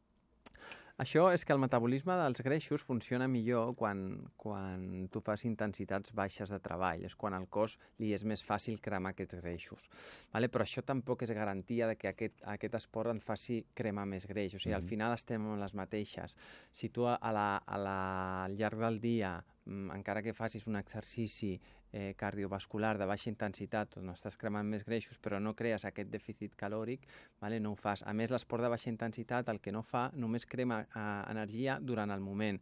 Això 1.01 1.24
és 1.34 1.41
que 1.48 1.53
el 1.55 1.58
metabolisme 1.58 2.13
dels 2.20 2.43
greixos 2.46 2.84
funciona 2.86 3.25
millor 3.27 3.72
quan, 3.79 4.03
quan 4.38 5.08
tu 5.10 5.17
fas 5.25 5.41
intensitats 5.50 6.13
baixes 6.13 6.51
de 6.53 6.60
treball. 6.62 7.01
És 7.08 7.15
quan 7.17 7.34
al 7.34 7.48
cos 7.50 7.77
li 7.98 8.12
és 8.13 8.22
més 8.27 8.43
fàcil 8.46 8.77
cremar 8.86 9.15
aquests 9.15 9.39
greixos. 9.41 9.88
Vale? 10.34 10.51
Però 10.53 10.62
això 10.67 10.84
tampoc 10.86 11.24
és 11.25 11.34
garantia 11.34 11.88
de 11.89 11.96
que 11.98 12.12
aquest, 12.12 12.43
aquest 12.53 12.77
esport 12.84 13.10
en 13.10 13.24
faci 13.25 13.63
cremar 13.74 14.05
més 14.05 14.27
greix. 14.29 14.53
O 14.53 14.60
sigui, 14.62 14.75
al 14.77 14.84
Mhm. 14.84 14.89
final 14.93 15.13
estem 15.17 15.41
amb 15.41 15.60
les 15.63 15.74
mateixes. 15.74 16.38
Si 16.72 16.89
tu 16.89 17.08
a 17.08 17.17
la, 17.34 17.58
a 17.58 17.77
la, 17.77 17.98
al 18.46 18.55
llarg 18.55 18.77
del 18.77 19.01
dia, 19.01 19.43
mm, 19.65 19.89
encara 19.98 20.22
que 20.22 20.34
facis 20.34 20.67
un 20.67 20.75
exercici 20.75 21.60
eh, 21.92 22.14
cardiovascular 22.18 22.98
de 22.98 23.08
baixa 23.10 23.30
intensitat 23.32 23.98
on 24.02 24.14
estàs 24.14 24.38
cremant 24.40 24.68
més 24.68 24.86
greixos 24.88 25.20
però 25.20 25.40
no 25.40 25.56
crees 25.58 25.86
aquest 25.86 26.12
dèficit 26.12 26.56
calòric, 26.60 27.08
vale? 27.42 27.60
no 27.60 27.74
ho 27.74 27.80
fas. 27.80 28.06
A 28.08 28.14
més, 28.14 28.32
l'esport 28.32 28.64
de 28.64 28.72
baixa 28.72 28.90
intensitat 28.90 29.50
el 29.50 29.60
que 29.60 29.76
no 29.76 29.84
fa 29.84 30.10
només 30.14 30.46
crema 30.46 30.82
eh, 30.84 31.06
energia 31.32 31.80
durant 31.82 32.12
el 32.12 32.24
moment. 32.24 32.62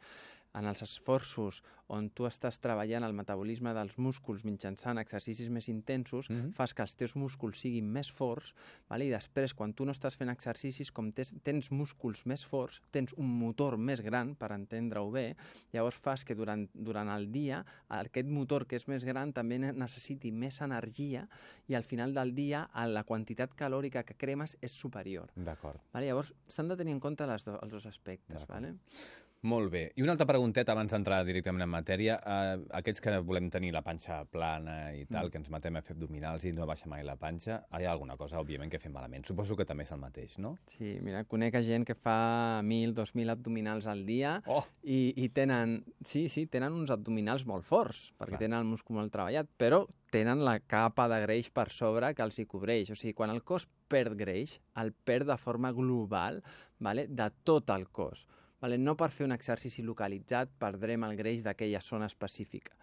En 0.57 0.65
els 0.65 0.81
esforços 0.81 1.61
on 1.93 2.09
tu 2.09 2.25
estàs 2.25 2.57
treballant 2.61 3.03
el 3.05 3.13
metabolisme 3.13 3.71
dels 3.73 3.97
músculs 4.01 4.43
mitjançant 4.45 4.97
exercicis 4.97 5.49
més 5.49 5.67
intensos, 5.69 6.29
Mhm. 6.29 6.53
fas 6.53 6.73
que 6.73 6.81
els 6.81 6.95
teus 6.95 7.15
músculs 7.15 7.59
siguin 7.59 7.85
més 7.91 8.11
forts, 8.11 8.55
vale? 8.87 9.05
i 9.05 9.09
després, 9.09 9.53
quan 9.53 9.73
tu 9.73 9.85
no 9.85 9.91
estàs 9.91 10.17
fent 10.17 10.29
exercicis, 10.29 10.91
com 10.91 11.11
tens, 11.11 11.33
tens 11.43 11.71
músculs 11.71 12.25
més 12.25 12.43
forts, 12.45 12.81
tens 12.91 13.13
un 13.17 13.27
motor 13.39 13.77
més 13.77 14.01
gran, 14.01 14.35
per 14.35 14.51
entendre-ho 14.51 15.11
bé, 15.11 15.35
llavors 15.71 15.95
fas 15.95 16.25
que 16.25 16.35
durant, 16.35 16.67
durant 16.73 17.09
el 17.09 17.31
dia 17.31 17.63
aquest 17.89 18.27
motor 18.27 18.65
que 18.65 18.75
és 18.75 18.87
més 18.87 19.03
gran 19.03 19.31
també 19.33 19.59
ne- 19.59 19.73
necessiti 19.73 20.31
més 20.31 20.61
energia 20.61 21.27
i 21.67 21.75
al 21.75 21.83
final 21.83 22.13
del 22.13 22.33
dia 22.33 22.69
la 22.73 23.03
quantitat 23.03 23.53
calòrica 23.55 24.03
que 24.03 24.15
cremes 24.15 24.57
és 24.61 24.71
superior. 24.71 25.29
D'acord. 25.35 25.79
Vale? 25.93 26.07
Llavors 26.07 26.33
s'han 26.47 26.67
de 26.67 26.75
tenir 26.77 26.93
en 26.93 26.99
compte 26.99 27.25
les 27.27 27.43
do, 27.43 27.59
els 27.61 27.71
dos 27.71 27.85
aspectes. 27.85 28.39
D'acord. 28.47 28.49
Vale? 28.61 28.75
Molt 29.41 29.69
bé. 29.71 29.85
I 29.95 30.01
una 30.03 30.11
altra 30.11 30.25
pregunteta 30.27 30.73
abans 30.73 30.91
d'entrar 30.91 31.21
directament 31.23 31.63
en 31.63 31.69
matèria. 31.71 32.17
Eh, 32.19 32.57
aquests 32.75 32.99
que 32.99 33.13
volem 33.23 33.45
tenir 33.49 33.69
la 33.71 33.79
panxa 33.81 34.25
plana 34.27 34.91
i 34.93 35.05
tal, 35.05 35.27
Mm. 35.27 35.31
que 35.31 35.37
ens 35.37 35.49
matem 35.49 35.77
a 35.77 35.81
fer 35.81 35.95
abdominals 35.95 36.43
i 36.43 36.51
no 36.51 36.65
baixa 36.67 36.89
mai 36.89 37.05
la 37.05 37.15
panxa, 37.15 37.65
hi 37.71 37.85
ha 37.85 37.91
alguna 37.93 38.17
cosa, 38.17 38.37
òbviament, 38.37 38.69
que 38.69 38.79
fem 38.79 38.91
malament. 38.91 39.23
Suposo 39.25 39.55
que 39.55 39.63
també 39.63 39.83
és 39.83 39.91
el 39.93 39.99
mateix, 39.99 40.37
no? 40.39 40.57
Sí, 40.77 40.99
mira, 41.01 41.23
conec 41.23 41.55
a 41.55 41.61
gent 41.63 41.85
que 41.85 41.95
fa 41.95 42.59
1.000, 42.61 42.93
2.000 42.93 43.29
abdominals 43.29 43.87
al 43.87 44.05
dia 44.05 44.41
Oh! 44.45 44.65
i, 44.83 45.13
i 45.15 45.29
tenen, 45.29 45.85
sí, 46.03 46.27
sí, 46.27 46.45
tenen 46.47 46.73
uns 46.73 46.89
abdominals 46.89 47.45
molt 47.45 47.63
forts, 47.63 48.11
perquè 48.19 48.35
Clar. 48.35 48.39
tenen 48.39 48.59
el 48.59 48.65
múscul 48.65 48.97
molt 48.97 49.09
treballat, 49.13 49.47
però 49.57 49.87
tenen 50.11 50.43
la 50.43 50.59
capa 50.59 51.07
de 51.07 51.21
greix 51.21 51.49
per 51.49 51.69
sobre 51.71 52.13
que 52.13 52.23
els 52.23 52.37
hi 52.39 52.45
cobreix. 52.45 52.91
O 52.91 52.95
sigui, 52.95 53.13
quan 53.13 53.29
el 53.29 53.41
cos 53.43 53.69
perd 53.87 54.17
greix, 54.17 54.59
el 54.75 54.91
perd 54.91 55.27
de 55.27 55.37
forma 55.37 55.71
global 55.71 56.43
vale, 56.79 57.07
de 57.07 57.31
tot 57.45 57.69
el 57.69 57.87
cos. 57.87 58.27
Vale? 58.61 58.77
No 58.77 58.95
per 58.99 59.09
fer 59.11 59.25
un 59.25 59.31
exercici 59.35 59.83
localitzat 59.83 60.49
perdrem 60.59 61.03
el 61.07 61.15
greix 61.15 61.43
d'aquella 61.45 61.79
zona 61.81 62.07
específica. 62.11 62.75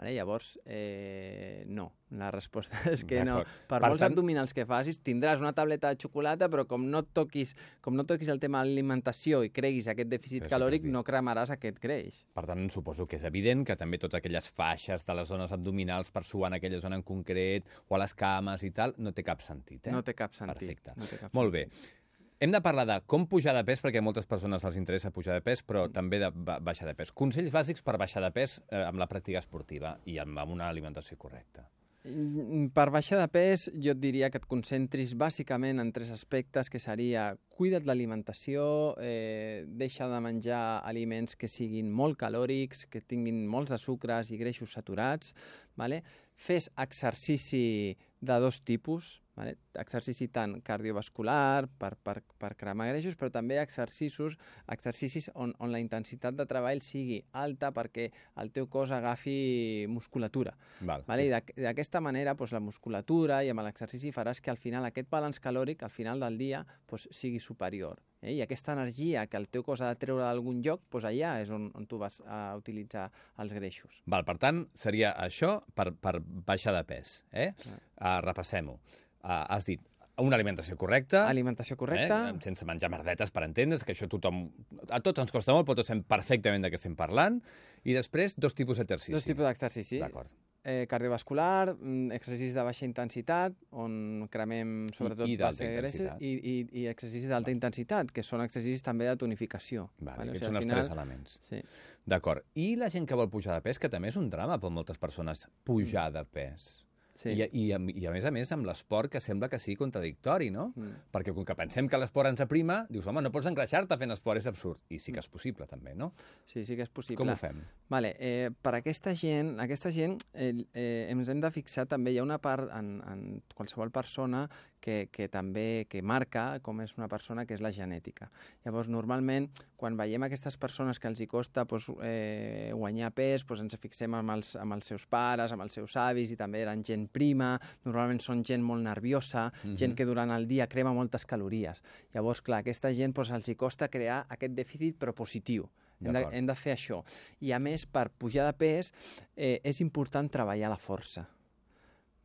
Vale? 0.00 0.14
Llavors, 0.14 0.54
eh, 0.64 1.64
no. 1.68 1.90
La 2.16 2.30
resposta 2.32 2.78
és 2.90 3.02
que 3.04 3.20
no. 3.26 3.36
Per, 3.44 3.66
Per 3.68 3.80
molts 3.84 4.00
tant- 4.00 4.10
abdominals 4.14 4.54
que 4.56 4.64
facis, 4.66 4.96
tindràs 5.04 5.42
una 5.42 5.52
tableta 5.52 5.90
de 5.92 5.98
xocolata, 6.00 6.48
però 6.50 6.64
com 6.66 6.86
no 6.90 7.02
toquis, 7.04 7.52
com 7.84 7.94
no 7.98 8.06
toquis 8.08 8.30
el 8.32 8.40
tema 8.42 8.62
de 8.64 8.70
l'alimentació 8.70 9.42
i 9.44 9.50
creguis 9.54 9.90
aquest 9.92 10.08
dèficit 10.10 10.46
que 10.46 10.50
calòric, 10.54 10.88
no 10.90 11.04
cremaràs 11.06 11.52
aquest 11.54 11.78
greix. 11.84 12.24
Per 12.34 12.46
tant, 12.48 12.64
suposo 12.72 13.06
que 13.06 13.20
és 13.20 13.28
evident 13.28 13.62
que 13.68 13.76
també 13.76 14.00
totes 14.00 14.18
aquelles 14.22 14.48
faixes 14.48 15.04
de 15.06 15.14
les 15.20 15.28
zones 15.30 15.52
abdominals 15.52 16.10
per 16.10 16.24
suar 16.24 16.50
en 16.50 16.58
aquella 16.58 16.80
zona 16.80 16.96
en 16.98 17.04
concret 17.06 17.68
o 17.88 17.94
a 17.94 18.02
les 18.02 18.14
cames 18.14 18.64
i 18.66 18.72
tal, 18.74 18.96
no 18.98 19.12
té 19.12 19.22
cap 19.26 19.44
sentit, 19.44 19.86
eh? 19.86 19.92
No 19.94 20.02
té 20.02 20.14
cap 20.18 20.34
sentit. 20.34 20.56
Perfecte. 20.64 20.96
No 20.96 21.06
té 21.06 21.18
cap 21.26 21.34
Molt 21.36 21.52
bé. 21.54 21.66
sentit. 21.68 21.96
Hem 22.40 22.52
de 22.54 22.60
parlar 22.64 22.86
de 22.88 22.94
com 23.04 23.26
pujar 23.28 23.52
de 23.52 23.60
pes, 23.68 23.82
perquè 23.84 24.00
a 24.00 24.04
moltes 24.04 24.24
persones 24.24 24.62
els 24.64 24.78
interessa 24.80 25.10
pujar 25.12 25.34
de 25.36 25.42
pes, 25.44 25.60
però 25.60 25.82
també 25.92 26.16
de 26.22 26.30
ba- 26.32 26.56
baixar 26.64 26.86
de 26.88 26.94
pes. 26.96 27.10
Consells 27.12 27.52
bàsics 27.52 27.84
per 27.84 27.98
baixar 28.00 28.22
de 28.24 28.30
pes 28.32 28.54
eh, 28.72 28.80
amb 28.80 28.96
la 29.02 29.08
pràctica 29.10 29.42
esportiva 29.42 29.98
i 30.08 30.16
amb, 30.22 30.38
amb 30.40 30.54
una 30.56 30.70
alimentació 30.72 31.18
correcta. 31.20 31.66
Mm, 32.08 32.70
Per 32.72 32.86
baixar 32.88 33.18
de 33.20 33.26
pes, 33.28 33.66
jo 33.76 33.92
et 33.92 34.00
diria 34.00 34.30
que 34.32 34.40
et 34.40 34.46
concentris 34.48 35.12
bàsicament 35.20 35.82
en 35.84 35.92
tres 35.92 36.08
aspectes, 36.16 36.70
que 36.72 36.80
seria 36.80 37.26
cuida't 37.58 37.84
l'alimentació, 37.84 38.96
eh, 39.04 39.66
deixa 39.68 40.08
de 40.08 40.20
menjar 40.24 40.80
aliments 40.88 41.36
que 41.36 41.46
siguin 41.46 41.92
molt 41.92 42.16
calòrics, 42.16 42.86
que 42.88 43.02
tinguin 43.04 43.44
molts 43.46 43.68
de 43.68 43.76
sucres 43.76 44.32
i 44.32 44.40
greixos 44.40 44.72
saturats, 44.72 45.34
vale? 45.76 46.00
fes 46.40 46.70
exercici 46.80 47.98
de 48.20 48.36
dos 48.40 48.60
tipus, 48.62 49.22
vale? 49.34 49.54
exercici 49.80 50.26
tant 50.28 50.58
cardiovascular 50.60 51.66
per, 51.80 51.94
per, 51.96 52.18
per 52.38 52.50
cremar 52.58 52.90
greixos, 52.90 53.14
però 53.16 53.30
també 53.32 53.56
exercicis, 53.62 54.36
exercicis 54.68 55.30
on, 55.34 55.54
on 55.58 55.72
la 55.72 55.80
intensitat 55.80 56.36
de 56.36 56.44
treball 56.50 56.82
sigui 56.84 57.20
alta 57.32 57.70
perquè 57.72 58.10
el 58.42 58.52
teu 58.52 58.68
cos 58.68 58.92
agafi 58.92 59.86
musculatura. 59.88 60.52
Val. 60.80 61.04
Vale? 61.08 61.26
I 61.26 61.32
d'aqu- 61.32 61.56
d'aquesta 61.56 62.00
manera 62.04 62.34
doncs, 62.34 62.52
la 62.52 62.60
musculatura 62.60 63.40
i 63.44 63.50
amb 63.52 63.64
l'exercici 63.64 64.12
faràs 64.12 64.40
que 64.44 64.50
al 64.52 64.60
final 64.60 64.84
aquest 64.88 65.08
balanç 65.10 65.40
calòric 65.40 65.82
al 65.86 65.90
final 65.94 66.20
del 66.20 66.36
dia 66.38 66.64
doncs, 66.88 67.08
sigui 67.10 67.40
superior. 67.40 68.02
Eh? 68.20 68.34
I 68.36 68.42
aquesta 68.44 68.74
energia 68.76 69.24
que 69.26 69.38
el 69.40 69.48
teu 69.48 69.62
cos 69.64 69.80
ha 69.80 69.88
de 69.94 69.96
treure 70.02 70.26
d'algun 70.26 70.60
lloc, 70.62 70.82
doncs 70.92 71.06
allà 71.08 71.38
és 71.40 71.48
on, 71.56 71.70
on 71.74 71.86
tu 71.88 71.96
vas 71.96 72.20
a 72.26 72.54
utilitzar 72.60 73.08
els 73.40 73.54
greixos. 73.56 74.02
Val, 74.04 74.26
per 74.28 74.36
tant, 74.42 74.66
seria 74.74 75.14
això 75.16 75.62
per, 75.74 75.92
per 75.96 76.18
baixar 76.20 76.74
de 76.76 76.84
pes. 76.84 77.22
Eh? 77.32 77.52
Ah. 77.70 77.78
Uh, 78.00 78.18
Repassem-ho. 78.24 78.78
Uh, 79.22 79.44
has 79.52 79.64
dit 79.68 79.80
una 80.20 80.36
alimentació 80.36 80.76
correcta, 80.76 81.22
Alimentació 81.30 81.76
correcta, 81.80 82.18
Eh? 82.30 82.38
sense 82.44 82.64
menjar 82.68 82.90
merdetes, 82.92 83.30
per 83.32 83.42
entendre's, 83.46 83.84
que 83.84 83.92
això 83.94 84.08
tothom... 84.08 84.50
A 84.90 85.00
tots 85.00 85.18
ens 85.22 85.32
costa 85.32 85.52
molt, 85.56 85.64
però 85.68 85.76
tots 85.78 85.88
sabem 85.88 86.02
perfectament 86.04 86.62
de 86.64 86.68
què 86.70 86.76
estem 86.76 86.96
parlant. 86.96 87.38
I 87.84 87.94
després, 87.96 88.34
dos 88.36 88.52
tipus 88.54 88.76
d'exercici. 88.78 89.12
dos 89.16 89.24
tipus 89.24 89.44
d'exercici. 89.48 89.98
D'acord. 90.02 90.28
Eh, 90.62 90.84
cardiovascular, 90.90 91.72
mm, 91.72 92.12
exercicis 92.12 92.52
de 92.52 92.62
baixa 92.62 92.84
intensitat, 92.84 93.54
on 93.72 94.26
cremem 94.28 94.90
sobretot 94.92 95.26
i 95.26 95.38
greixes, 95.38 95.62
intensitat. 95.62 96.20
i, 96.20 96.32
i, 96.34 96.82
i 96.82 96.86
exercicis 96.90 97.30
d'alta 97.32 97.50
intensitat, 97.50 98.12
que 98.12 98.22
són 98.22 98.42
exercicis 98.44 98.82
també 98.84 99.06
de 99.08 99.16
tonificació. 99.16 99.86
Vale, 100.00 100.18
O 100.18 100.20
aquests 100.26 100.36
sigui, 100.36 100.46
són 100.50 100.56
els 100.60 100.64
final- 100.66 100.82
tres 100.82 100.90
elements. 100.92 101.38
Sí. 101.48 101.62
D'acord. 102.04 102.44
I 102.60 102.74
la 102.76 102.90
gent 102.92 103.08
que 103.08 103.16
vol 103.16 103.30
pujar 103.32 103.54
de 103.56 103.62
pes, 103.64 103.78
que 103.78 103.88
també 103.88 104.08
és 104.12 104.16
un 104.20 104.28
drama 104.28 104.60
per 104.60 104.68
moltes 104.68 104.98
persones, 104.98 105.48
pujar 105.64 106.10
de 106.12 106.26
pes. 106.26 106.84
Sí. 107.20 107.34
I, 107.36 107.44
i, 107.52 107.64
I 107.68 108.06
a 108.08 108.12
més 108.14 108.24
a 108.24 108.30
més 108.32 108.50
amb 108.54 108.64
l'esport 108.64 109.12
que 109.12 109.20
sembla 109.20 109.50
que 109.52 109.58
sigui 109.60 109.76
contradictori, 109.76 110.48
no? 110.54 110.70
Mm. 110.72 111.10
Perquè 111.12 111.34
com 111.36 111.44
que 111.44 111.56
pensem 111.58 111.88
que 111.90 112.00
l'esport 112.00 112.30
ens 112.30 112.40
aprima, 112.40 112.78
dius, 112.88 113.08
home, 113.10 113.20
no 113.20 113.32
pots 113.34 113.50
engreixar-te 113.50 113.98
fent 114.00 114.14
esport, 114.14 114.40
és 114.40 114.48
absurd. 114.48 114.80
I 114.88 115.00
sí 115.02 115.12
que 115.12 115.20
és 115.20 115.28
possible, 115.28 115.68
també, 115.68 115.92
no? 115.98 116.14
Sí, 116.48 116.64
sí 116.64 116.78
que 116.78 116.86
és 116.88 116.92
possible. 116.92 117.20
Com 117.20 117.34
ho 117.34 117.36
fem? 117.36 117.60
Vale, 117.92 118.14
eh, 118.16 118.48
per 118.64 118.72
aquesta 118.78 119.12
gent, 119.12 119.52
aquesta 119.60 119.92
gent 119.92 120.16
eh, 120.32 120.54
eh, 120.72 121.10
ens 121.12 121.28
hem 121.28 121.44
de 121.44 121.52
fixar 121.52 121.84
també, 121.90 122.14
hi 122.14 122.22
ha 122.22 122.24
una 122.24 122.40
part 122.40 122.72
en, 122.72 122.94
en 123.04 123.26
qualsevol 123.52 123.92
persona 123.92 124.46
que, 124.80 125.08
que 125.12 125.28
també 125.28 125.86
que 125.90 126.02
marca 126.02 126.58
com 126.64 126.80
és 126.80 126.96
una 126.98 127.08
persona, 127.08 127.44
que 127.46 127.54
és 127.54 127.62
la 127.62 127.72
genètica. 127.74 128.30
Llavors, 128.64 128.90
normalment, 128.92 129.48
quan 129.80 129.96
veiem 129.98 130.24
aquestes 130.26 130.56
persones 130.60 130.98
que 130.98 131.08
els 131.10 131.20
hi 131.20 131.28
costa 131.30 131.64
doncs, 131.68 131.90
eh, 132.06 132.70
guanyar 132.74 133.12
pes, 133.16 133.44
doncs 133.46 133.66
ens 133.66 133.78
fixem 133.80 134.16
amb 134.18 134.36
els, 134.36 134.54
amb 134.60 134.76
els 134.76 134.90
seus 134.92 135.06
pares, 135.06 135.52
amb 135.52 135.66
els 135.66 135.76
seus 135.78 135.96
avis, 136.00 136.32
i 136.32 136.38
també 136.40 136.64
eren 136.64 136.84
gent 136.86 137.06
prima, 137.12 137.52
normalment 137.84 138.22
són 138.24 138.44
gent 138.44 138.64
molt 138.64 138.82
nerviosa, 138.82 139.50
mm 139.50 139.68
-hmm. 139.68 139.76
gent 139.76 139.96
que 139.96 140.06
durant 140.06 140.30
el 140.30 140.48
dia 140.48 140.66
crema 140.66 140.92
moltes 140.92 141.24
calories. 141.26 141.82
Llavors, 142.14 142.40
clar, 142.40 142.60
aquesta 142.60 142.92
gent 142.92 143.12
doncs, 143.12 143.30
els 143.30 143.48
hi 143.48 143.54
costa 143.54 143.88
crear 143.88 144.24
aquest 144.28 144.54
dèficit 144.54 144.98
però 144.98 145.12
positiu. 145.12 145.68
Hem 146.00 146.12
de, 146.12 146.26
hem 146.32 146.46
de 146.46 146.54
fer 146.54 146.74
això. 146.76 147.02
I 147.40 147.52
a 147.52 147.58
més, 147.58 147.84
per 147.86 148.08
pujar 148.10 148.46
de 148.46 148.56
pes, 148.56 148.92
eh, 149.36 149.60
és 149.62 149.80
important 149.80 150.28
treballar 150.28 150.70
la 150.70 150.78
força. 150.78 151.26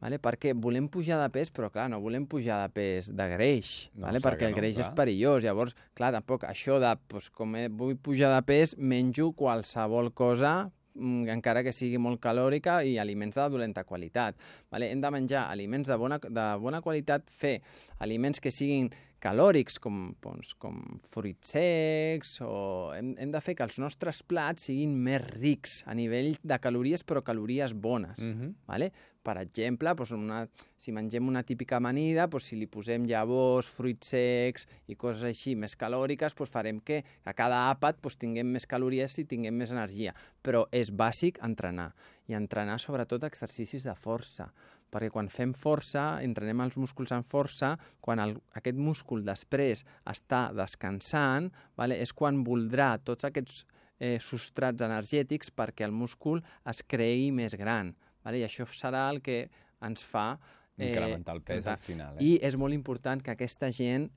Vale? 0.06 0.20
Perquè 0.22 0.52
volem 0.54 0.86
pujar 0.94 1.18
de 1.18 1.32
pes, 1.34 1.50
però 1.50 1.72
clar, 1.74 1.88
no 1.90 1.98
volem 2.04 2.28
pujar 2.30 2.60
de 2.62 2.70
pes 2.76 3.08
de 3.10 3.26
greix, 3.32 3.90
No, 3.96 4.06
vale? 4.06 4.20
perquè 4.22 4.46
el 4.46 4.54
no, 4.54 4.60
greix 4.60 4.76
clar. 4.78 4.86
és 4.86 4.98
perillós. 5.00 5.42
Llavors, 5.42 5.74
clar, 5.98 6.12
tampoc 6.14 6.46
això 6.46 6.78
de, 6.84 6.92
doncs, 7.10 7.32
com 7.34 7.56
he, 7.58 7.64
vull 7.74 7.96
pujar 7.98 8.30
de 8.36 8.44
pes, 8.46 8.76
menjo 8.78 9.32
qualsevol 9.34 10.12
cosa 10.14 10.70
mm, 10.94 11.26
encara 11.34 11.64
que 11.66 11.74
sigui 11.74 11.98
molt 11.98 12.22
calòrica 12.22 12.84
i 12.86 13.00
aliments 13.02 13.34
de 13.40 13.48
dolenta 13.50 13.84
qualitat. 13.84 14.38
Vale? 14.70 14.92
Hem 14.94 15.02
de 15.02 15.12
menjar 15.18 15.48
aliments 15.50 15.90
de 15.90 15.98
bona, 15.98 16.22
de 16.22 16.46
bona 16.62 16.84
qualitat, 16.86 17.26
fer 17.34 17.58
aliments 17.98 18.40
que 18.40 18.54
siguin 18.54 18.92
calòrics, 19.26 19.80
com, 19.82 20.12
doncs, 20.22 20.54
com 20.62 20.78
fruits 21.14 21.56
secs, 21.56 22.38
o 22.46 22.94
hem, 22.94 23.16
hem 23.22 23.34
de 23.34 23.42
fer 23.42 23.56
que 23.58 23.66
els 23.66 23.80
nostres 23.82 24.22
plats 24.28 24.70
siguin 24.70 24.94
més 25.08 25.24
rics 25.34 25.80
a 25.90 25.98
nivell 25.98 26.36
de 26.44 26.60
calories, 26.62 27.04
però 27.08 27.24
calories 27.26 27.74
bones. 27.74 28.20
Mm 28.20 28.34
-hmm. 28.34 28.54
Vale? 28.70 28.92
Per 29.26 29.38
exemple, 29.42 29.90
doncs 29.98 30.12
una, 30.14 30.44
si 30.78 30.92
mengem 30.92 31.28
una 31.28 31.42
típica 31.44 31.78
amanida, 31.78 32.28
doncs 32.28 32.52
si 32.52 32.56
li 32.60 32.68
posem 32.68 33.08
llavors, 33.10 33.68
fruits 33.68 34.12
secs 34.14 34.68
i 34.88 34.96
coses 34.96 35.24
així 35.24 35.56
més 35.56 35.76
calòriques, 35.76 36.36
doncs 36.38 36.52
farem 36.52 36.80
que 36.80 37.04
a 37.24 37.34
cada 37.34 37.72
àpat 37.72 38.02
doncs, 38.02 38.20
tinguem 38.22 38.46
més 38.46 38.68
calories 38.70 39.18
i 39.18 39.26
tinguem 39.26 39.56
més 39.56 39.72
energia. 39.72 40.14
Però 40.44 40.68
és 40.72 40.92
bàsic 40.92 41.40
entrenar, 41.42 41.94
i 42.28 42.34
entrenar 42.34 42.78
sobretot 42.80 43.24
exercicis 43.24 43.84
de 43.84 43.96
força, 43.96 44.52
perquè 44.96 45.12
quan 45.12 45.28
fem 45.28 45.52
força, 45.60 46.06
entrenem 46.24 46.64
els 46.64 46.78
músculs 46.80 47.12
en 47.12 47.26
força, 47.28 47.74
quan 48.00 48.22
el, 48.24 48.38
aquest 48.56 48.80
múscul 48.80 49.26
després 49.28 49.84
està 50.08 50.46
descansant, 50.56 51.50
vale? 51.76 52.00
és 52.00 52.14
quan 52.16 52.40
voldrà 52.48 52.94
tots 53.04 53.28
aquests 53.28 53.66
eh, 54.00 54.16
substrats 54.24 54.86
energètics 54.88 55.52
perquè 55.52 55.84
el 55.88 55.96
múscul 55.96 56.40
es 56.72 56.80
creï 56.88 57.28
més 57.36 57.58
gran. 57.60 57.92
Vale? 58.24 58.40
I 58.40 58.48
això 58.48 58.68
serà 58.72 59.10
el 59.12 59.20
que 59.26 59.44
ens 59.84 60.08
fa... 60.08 60.30
Incrementar 60.76 61.38
el 61.38 61.44
pes 61.48 61.68
al 61.72 61.80
final. 61.80 62.18
Eh? 62.18 62.24
I 62.26 62.32
és 62.44 62.56
molt 62.60 62.76
important 62.76 63.22
que 63.24 63.32
aquesta 63.32 63.70
gent 63.72 64.10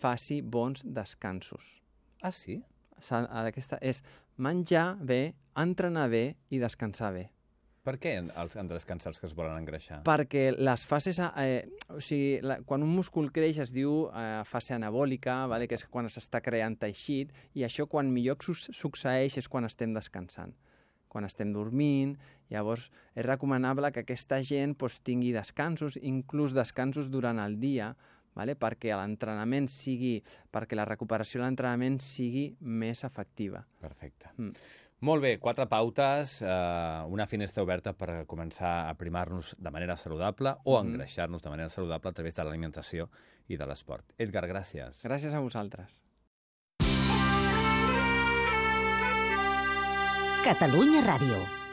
faci 0.00 0.40
bons 0.40 0.84
descansos. 0.84 1.78
Ah, 2.22 2.32
sí? 2.32 2.60
Aquesta 2.98 3.76
és 3.84 4.00
menjar 4.36 4.96
bé, 5.04 5.34
entrenar 5.56 6.08
bé 6.12 6.24
i 6.48 6.60
descansar 6.62 7.12
bé. 7.16 7.26
Per 7.84 7.94
què 8.02 8.14
els- 8.18 8.56
han 8.56 8.68
de 8.68 8.74
descansar 8.76 9.12
els 9.12 9.20
que 9.20 9.26
es 9.26 9.34
volen 9.34 9.56
engreixar? 9.56 10.02
Perquè 10.04 10.50
les 10.56 10.86
fases... 10.86 11.20
Eh, 11.40 11.68
o 11.88 12.00
sigui, 12.04 12.40
la, 12.44 12.58
quan 12.66 12.82
un 12.84 12.90
múscul 12.94 13.30
creix 13.32 13.62
es 13.64 13.72
diu 13.72 14.08
eh, 14.10 14.42
fase 14.44 14.74
anabòlica, 14.76 15.46
vale? 15.46 15.68
que 15.68 15.78
és 15.78 15.86
quan 15.88 16.08
s'està 16.12 16.42
creant 16.44 16.76
teixit, 16.76 17.32
i 17.54 17.64
això 17.64 17.88
quan 17.88 18.12
millor 18.12 18.36
succeeix 18.44 19.38
és 19.38 19.48
quan 19.48 19.64
estem 19.68 19.94
descansant 19.96 20.56
quan 21.08 21.24
estem 21.24 21.54
dormint, 21.54 22.18
llavors 22.52 22.90
és 23.16 23.24
recomanable 23.24 23.90
que 23.92 24.04
aquesta 24.04 24.42
gent 24.44 24.76
doncs, 24.78 25.00
tingui 25.00 25.32
descansos, 25.32 25.96
inclús 25.96 26.52
descansos 26.52 27.08
durant 27.10 27.40
el 27.40 27.56
dia, 27.60 27.94
vale? 28.38 28.54
perquè 28.60 28.94
l'entrenament 28.94 29.68
sigui, 29.72 30.18
perquè 30.52 30.76
la 30.78 30.86
recuperació 30.88 31.40
de 31.40 31.46
l'entrenament 31.46 31.98
sigui 32.04 32.50
més 32.60 33.02
efectiva. 33.08 33.64
Perfecte. 33.80 34.30
Mm. 34.36 34.52
Molt 35.00 35.22
bé, 35.22 35.38
quatre 35.38 35.66
pautes, 35.70 36.40
eh, 36.42 37.02
una 37.06 37.26
finestra 37.30 37.62
oberta 37.62 37.92
per 37.94 38.24
començar 38.26 38.88
a 38.88 38.94
primar-nos 38.98 39.54
de 39.58 39.70
manera 39.70 39.94
saludable 39.96 40.56
o 40.64 40.82
Mhm. 40.82 40.88
engreixar-nos 40.90 41.42
de 41.42 41.50
manera 41.50 41.68
saludable 41.68 42.10
a 42.10 42.12
través 42.12 42.34
de 42.34 42.42
l'alimentació 42.44 43.08
i 43.46 43.56
de 43.56 43.66
l'esport. 43.66 44.12
Edgar, 44.18 44.44
gràcies. 44.48 45.02
Gràcies 45.04 45.34
a 45.34 45.40
vosaltres. 45.40 46.02
Catalunya 50.44 51.02
Ràdio. 51.04 51.67